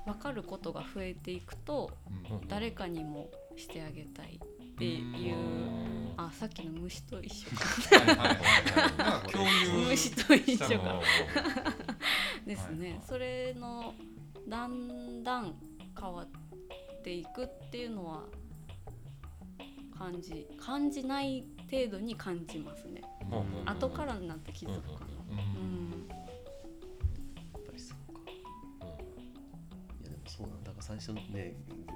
[0.05, 1.91] 分かることが増えていくと
[2.30, 2.47] うん。
[2.47, 4.39] 誰かにもしてあげたい
[4.78, 5.36] っていう。
[5.36, 6.13] うん。
[6.17, 8.38] あさっきの虫と一緒か。
[9.89, 11.01] 虫と一緒したのか
[12.45, 13.01] ですね。
[13.03, 13.93] それの
[14.47, 15.55] だんだん
[15.99, 18.23] 変わっていくっていうのは
[19.97, 23.01] 感じ感じない程度に感じますね。
[23.65, 25.16] 後からになって気づくかな
[30.88, 31.53] 最初のね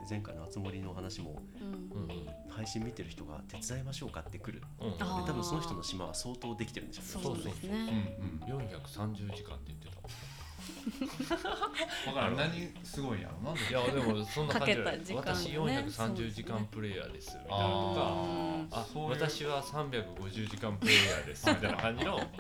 [0.10, 2.08] 前回のあつ森の話もうん。
[2.50, 4.62] 配信見てる人が手伝いましょうかって来る。
[4.82, 4.92] うん。
[4.92, 7.70] で多分その人の島は相当できてるんでしょそうですね。
[7.72, 8.54] うん。
[8.54, 8.62] うん。
[8.68, 10.02] 430時間って言ってた。
[12.12, 12.52] わからん何
[12.84, 13.52] すごいんやろな。
[13.52, 17.56] んでいやでもそんな感じでかけた時間私ね430時間プレイヤーですみたいな。
[17.56, 18.02] とか
[18.72, 22.36] あ私は350時間プレイヤーですみたいな感じの なんか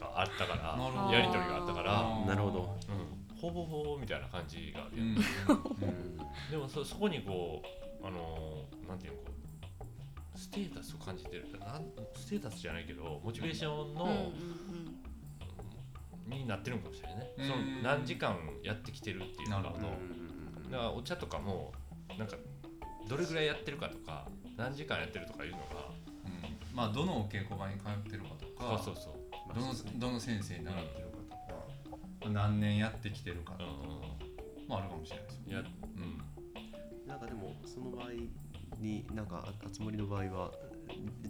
[0.00, 2.76] があったからやり取りがあったから、なるほど。
[2.88, 5.14] うん、ほぼほぼみたいな感じがあるうん。
[5.14, 6.16] やん、うん。
[6.50, 7.62] でもそそこにこ
[8.02, 9.24] うあのーなんていうのこ
[10.34, 11.84] うステータスを感じてるなん
[12.16, 14.94] ステータスじゃないけどモチベーションの、うんうん
[16.26, 17.18] になってるのかもしれない。
[17.18, 19.88] ね、うんその何時間やってきてるっていうのがなるほど。
[20.70, 21.72] だからお茶とかも
[22.18, 22.36] なんか
[23.06, 24.26] どれぐらいやってるかとか
[24.56, 25.64] 何時間やってるとかいうのが
[26.24, 26.74] うん。
[26.74, 29.14] まあどのお稽古場に通ってるかとかそうそうそう。
[29.54, 31.03] どのどの先生に習ってる
[32.30, 33.90] 何年やってきてるかとかうん
[34.62, 34.68] うん。
[34.68, 35.70] もあるかもしれないですよね。
[35.96, 37.08] うん。
[37.08, 38.10] なんかでもその場合
[38.78, 40.50] になんかああつ森の場合は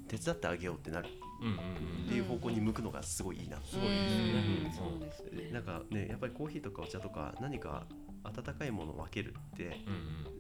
[0.09, 1.09] 手伝ってあげようってなる。
[1.43, 1.57] うんうん
[2.05, 3.57] っていう方向に向くのがすごいいいな。
[3.63, 4.33] すごいですよね。
[4.61, 4.67] うん。
[4.67, 4.73] うん。
[4.73, 5.51] そうですね。
[5.53, 7.87] なんかねやっぱりコーヒーとかお茶とか何か
[8.25, 9.81] 温かいものを分けるって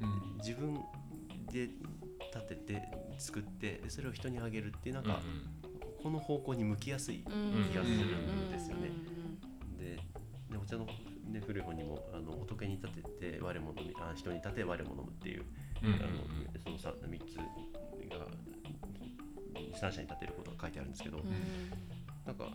[0.00, 0.74] うんうん自分
[1.52, 1.68] で
[2.34, 2.82] 立てて
[3.18, 5.20] 作ってでそれを人にあげるっていうなんうんか
[6.02, 8.88] この方向に向きやすいうん気がするんですよね。
[8.88, 9.78] うん。
[9.78, 9.98] で
[10.54, 15.42] でお茶の、ね、古い本にもあの仏に立てて我も飲みあ人に立て我も飲むっていう、
[15.82, 16.06] うんうんあの
[16.62, 18.26] その 3, 三つが
[19.78, 21.24] 三者に立てることが書いてあるんですけど、うん
[22.24, 22.46] なんか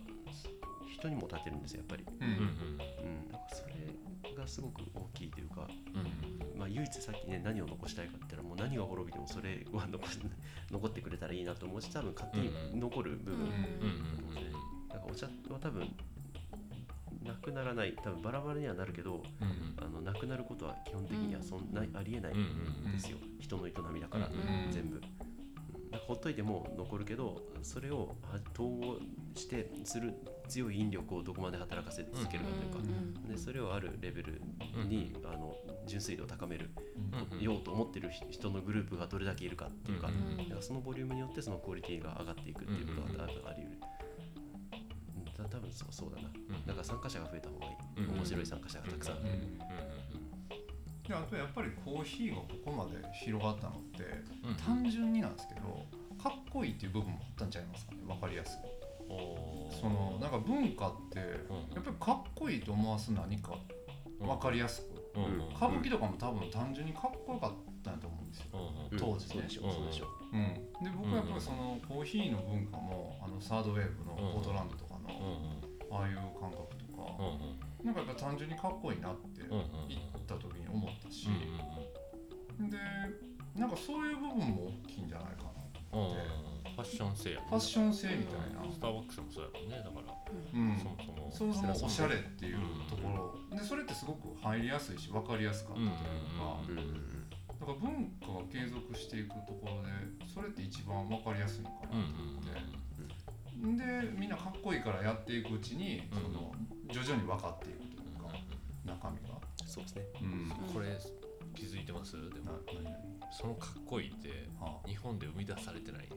[0.92, 2.04] 人にも立てるんですよやっぱり。
[2.04, 10.18] ううんうんうん、なんかそれがすごく大きいというか、うんまあ、唯一さっきね何を残したいかって言ったらもう何が滅びてもそれは残し
[10.72, 13.60] 残ってくれたらいいなと思うし多分勝手に残る部分、うんうんうん
[14.88, 15.94] なんかお茶は多分
[17.24, 22.92] なくならない多分バラバラにはなるけどうんあのなくなることは基本的にはそんな、ありえないうんうんん。
[22.92, 24.96] ですよ、人の営みだから、うん全部。
[24.96, 25.02] うん。
[25.90, 28.98] なんかほっといても残るけどそれをは統合
[29.34, 30.14] してする
[30.48, 34.40] 強い引力をどこまで働かせ続けるかというか、うんでそれをあるレベル
[34.88, 35.54] に、あの
[35.86, 36.70] 純粋度を高める
[37.32, 37.42] うんうん。
[37.42, 43.78] ようと思ってる人のグループがどれだけいるかっていうか,、うんうんそのボリュームによってそのクオリティが上がっていくっていうことがあり得る。
[45.48, 46.28] 多分そうそうだな。
[46.28, 46.66] うん。
[46.66, 48.04] だから参加者が増えた方がいい。
[48.04, 48.16] うん。
[48.16, 49.22] 面白い参加者がたくさん。
[51.08, 54.04] であとやっぱりコーヒーがここまで広がったのって
[54.46, 54.54] うん。
[54.54, 55.86] 単純になんですけど
[56.22, 57.98] かっこいいっていう部分もあったんちゃいますかね？
[58.06, 58.62] 分かりやすく。
[59.80, 61.74] そのなんか文化ってうん。
[61.74, 63.56] やっぱりかっこいいと思わす何か
[64.20, 65.18] 分かりやすく。
[65.18, 65.24] うん。
[65.24, 65.56] うん。
[65.56, 68.60] 歌舞伎とかも多分単純にかっこよかったんやと思うんですよ、うん。
[68.60, 68.66] うん。
[68.92, 68.98] うん。
[68.98, 69.32] 当時ね。
[69.34, 69.68] そうでしょ。
[69.68, 69.72] う。
[69.72, 70.06] そうでしょ。
[70.06, 70.08] う。
[70.32, 77.16] うん、で僕はやっぱりそのコーヒーの文化もあのサードウェーブのポートランドとかのうんああいう感覚とか。
[77.18, 77.86] うんうん。
[77.86, 81.28] なんかやっぱ単純にかっこいいなってうんうん行った時に思ったし。
[81.28, 82.76] うんで
[83.56, 85.44] なんかそういう部分も大きいんじゃないか
[85.92, 86.14] なうんうん
[86.70, 87.46] ファッション性やね。
[87.48, 90.14] ファッション性みたいな、スターバックスもそうやもんねだから。
[90.54, 90.96] うん、そも
[91.32, 91.54] そも。
[91.54, 93.56] そもそもおしゃれっていうところ。
[93.58, 95.90] でそれってすごく入りやすいし分かりやすかったという
[96.38, 97.30] か、うんうん
[97.60, 99.90] だから文化が継続していくところで
[100.32, 102.50] それって一番分かりやすいのかうんなうんと思って、
[103.76, 106.22] でみんなかっこいいからやっていくうちに、うん。
[106.22, 106.52] その
[106.90, 108.34] 徐々に分かっていくというか、
[108.84, 109.36] 中身が。
[109.66, 110.02] そうですね。
[110.22, 110.48] うん。
[110.48, 110.98] なこれ
[111.54, 112.12] 気づいてます？
[112.12, 112.58] でも
[113.30, 116.14] そのかっこいいっては日本で生み出されてないんで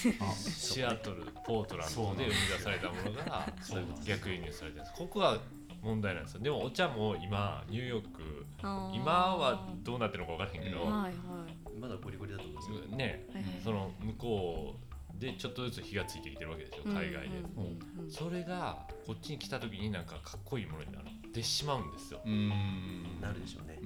[0.00, 0.14] すよ。
[0.34, 3.52] シアトルポートランドで生み出されたものが
[4.04, 4.92] 逆輸入されてるんです。
[4.96, 5.38] ここが
[5.82, 6.40] 問題なんですよ。
[6.40, 8.46] でもお茶も今ニューヨーク
[8.92, 11.12] 今はどうなってるのか分からへんけど、はいはい。
[11.80, 12.96] まだゴリゴリだと思うんですよ。
[12.96, 13.26] ね。
[13.32, 13.52] はいはい。
[13.62, 14.85] その向こう
[15.18, 17.64] でちょっとずつ火がついてきてるわけでしょ海外で、うん
[17.98, 18.10] うんうん。
[18.10, 21.02] それがこっちに来た時になんかかっこいいものになっ
[21.32, 22.20] てしまうんですよ。
[22.24, 23.20] うん。
[23.20, 23.78] なるでしょうね。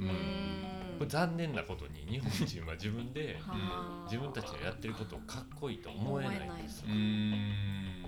[0.99, 4.09] これ残念なことに日本人は自分で はあ。
[4.11, 6.87] 自分たちのやってることをかっこいいと思えないんですよ。
[6.89, 8.05] うん。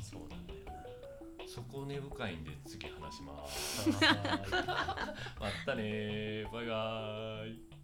[0.00, 0.60] そうなんだよ
[1.46, 3.90] そこ根深いんで次話します。
[3.90, 3.98] な
[5.40, 6.52] またねー。
[6.52, 7.77] バイバーイ